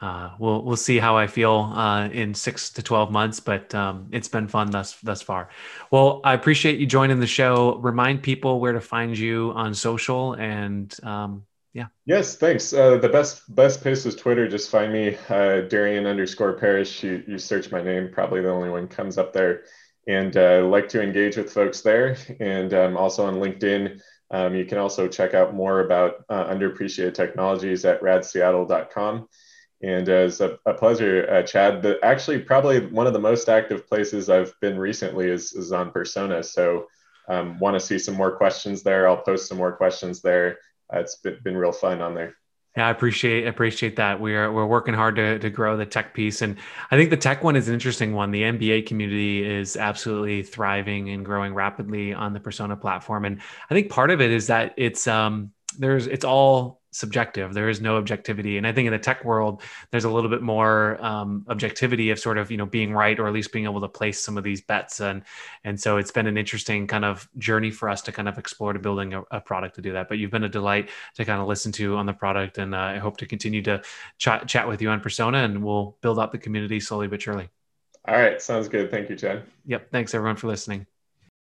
uh, 0.01 0.12
uh, 0.22 0.31
we'll 0.39 0.63
we'll 0.63 0.75
see 0.75 0.98
how 1.00 1.17
I 1.17 1.27
feel 1.27 1.72
uh, 1.75 2.08
in 2.10 2.34
six 2.34 2.70
to 2.72 2.84
twelve 2.84 3.12
months, 3.12 3.39
but 3.39 3.74
um, 3.74 4.08
it's 4.12 4.27
been 4.27 4.48
fun 4.48 4.72
thus 4.72 5.00
thus 5.01 5.22
far. 5.22 5.50
Well, 5.91 6.22
I 6.24 6.34
appreciate 6.34 6.79
you 6.79 6.86
joining 6.86 7.20
the 7.20 7.27
show. 7.27 7.75
Remind 7.77 8.22
people 8.22 8.60
where 8.60 8.74
to 8.74 8.81
find 8.81 9.17
you 9.17 9.51
on 9.55 9.74
social, 9.74 10.34
and 10.34 10.96
um, 11.03 11.46
yeah. 11.74 11.88
Yes, 12.05 12.36
thanks. 12.36 12.74
Uh, 12.74 12.98
the 12.98 13.10
best 13.10 13.53
best 13.55 13.81
place 13.81 14.05
is 14.05 14.15
Twitter. 14.15 14.48
Just 14.48 14.70
find 14.70 14.91
me 14.91 15.17
uh, 15.29 15.62
Darian 15.62 16.05
underscore 16.05 16.53
Parrish. 16.53 17.03
You 17.03 17.24
you 17.27 17.38
search 17.38 17.72
my 17.72 17.81
name, 17.81 18.10
probably 18.12 18.41
the 18.41 18.51
only 18.51 18.70
one 18.70 18.88
comes 18.88 19.17
up 19.17 19.34
there. 19.34 19.63
And 20.08 20.36
uh, 20.36 20.65
like 20.65 20.89
to 20.89 21.01
engage 21.01 21.38
with 21.38 21.53
folks 21.53 21.81
there, 21.81 22.17
and 22.39 22.74
um, 22.74 22.98
also 22.98 23.25
on 23.25 23.36
LinkedIn. 23.36 24.01
Um, 24.31 24.55
you 24.55 24.63
can 24.65 24.77
also 24.77 25.08
check 25.10 25.34
out 25.34 25.53
more 25.53 25.81
about 25.81 26.25
underappreciated 26.29 27.13
technologies 27.13 27.84
at 27.84 28.01
radseattle.com. 28.01 29.27
And 29.83 30.07
uh, 30.07 30.13
it's 30.13 30.41
a, 30.41 30.59
a 30.65 30.73
pleasure, 30.73 31.27
uh, 31.29 31.41
Chad. 31.43 31.81
The, 31.81 31.97
actually, 32.03 32.39
probably 32.39 32.85
one 32.85 33.07
of 33.07 33.13
the 33.13 33.19
most 33.19 33.50
active 33.50 33.88
places 33.88 34.29
I've 34.29 34.53
been 34.61 34.77
recently 34.77 35.29
is, 35.29 35.53
is 35.53 35.71
on 35.71 35.91
Persona. 35.91 36.43
So, 36.43 36.88
um, 37.27 37.59
want 37.59 37.75
to 37.75 37.79
see 37.79 37.97
some 37.97 38.15
more 38.15 38.35
questions 38.35 38.83
there. 38.83 39.07
I'll 39.07 39.17
post 39.17 39.47
some 39.47 39.57
more 39.57 39.71
questions 39.71 40.21
there. 40.21 40.59
Uh, 40.93 41.00
it's 41.00 41.15
been, 41.17 41.38
been 41.43 41.57
real 41.57 41.71
fun 41.71 42.01
on 42.01 42.13
there. 42.13 42.35
Yeah, 42.77 42.88
I 42.88 42.91
appreciate 42.91 43.47
appreciate 43.47 43.97
that. 43.97 44.21
We 44.21 44.33
are 44.33 44.50
we're 44.50 44.65
working 44.65 44.93
hard 44.93 45.17
to 45.17 45.39
to 45.39 45.50
grow 45.50 45.75
the 45.75 45.85
tech 45.85 46.13
piece, 46.13 46.41
and 46.41 46.55
I 46.89 46.95
think 46.95 47.09
the 47.09 47.17
tech 47.17 47.43
one 47.43 47.57
is 47.57 47.67
an 47.67 47.73
interesting 47.73 48.13
one. 48.13 48.31
The 48.31 48.43
MBA 48.43 48.85
community 48.85 49.43
is 49.43 49.75
absolutely 49.75 50.43
thriving 50.43 51.09
and 51.09 51.25
growing 51.25 51.53
rapidly 51.53 52.13
on 52.13 52.31
the 52.31 52.39
Persona 52.39 52.77
platform, 52.77 53.25
and 53.25 53.41
I 53.69 53.73
think 53.73 53.89
part 53.89 54.09
of 54.09 54.21
it 54.21 54.31
is 54.31 54.47
that 54.47 54.73
it's 54.77 55.05
um 55.05 55.51
there's 55.79 56.07
it's 56.07 56.23
all 56.23 56.80
subjective. 56.91 57.53
There 57.53 57.69
is 57.69 57.81
no 57.81 57.98
objectivity, 57.98 58.57
and 58.57 58.67
I 58.67 58.71
think 58.71 58.86
in 58.88 58.93
the 58.93 59.00
tech 59.00 59.25
world, 59.25 59.62
there's 59.89 60.03
a 60.03 60.10
little 60.10 60.29
bit 60.29 60.41
more 60.41 61.03
um, 61.03 61.45
objectivity 61.50 62.10
of 62.12 62.19
sort 62.19 62.38
of 62.38 62.51
you 62.51 62.57
know 62.57 62.65
being 62.65 62.93
right 62.93 63.19
or 63.19 63.27
at 63.27 63.33
least 63.33 63.51
being 63.51 63.65
able 63.65 63.81
to 63.81 63.88
place 63.88 64.19
some 64.19 64.38
of 64.38 64.43
these 64.43 64.62
bets. 64.62 65.00
And 65.00 65.24
and 65.63 65.79
so 65.79 65.98
it's 65.98 66.12
been 66.12 66.27
an 66.27 66.38
interesting 66.38 66.88
kind 66.88 67.05
of 67.05 67.27
journey 67.38 67.71
for 67.71 67.89
us 67.89 68.01
to 68.03 68.12
kind 68.12 68.27
of 68.27 68.38
explore 68.38 68.74
to 68.74 68.79
building 68.79 69.13
a, 69.13 69.24
a 69.31 69.41
product 69.41 69.75
to 69.75 69.81
do 69.81 69.93
that. 69.93 70.10
But 70.10 70.17
you've 70.17 70.31
been 70.31 70.43
a 70.43 70.50
delight 70.50 70.89
to 71.15 71.25
kind 71.25 71.41
of 71.41 71.48
listen 71.48 71.71
to 71.74 71.95
on 71.98 72.05
the 72.05 72.13
product, 72.13 72.57
and 72.57 72.75
uh, 72.75 72.79
I 72.79 72.98
hope 72.98 73.17
to 73.17 73.25
continue 73.25 73.62
to 73.63 73.81
chat 74.17 74.48
chat 74.48 74.67
with 74.67 74.81
you 74.81 74.89
on 74.89 75.00
Persona, 75.00 75.39
and 75.39 75.63
we'll 75.63 75.98
build 76.01 76.19
up 76.19 76.31
the 76.31 76.38
community 76.38 76.79
slowly 76.79 77.07
but 77.07 77.21
surely. 77.21 77.50
All 78.05 78.15
right, 78.15 78.41
sounds 78.41 78.67
good. 78.67 78.89
Thank 78.89 79.10
you, 79.10 79.15
Chad. 79.15 79.43
Yep. 79.65 79.91
Thanks 79.91 80.15
everyone 80.15 80.36
for 80.36 80.48
listening. 80.48 80.88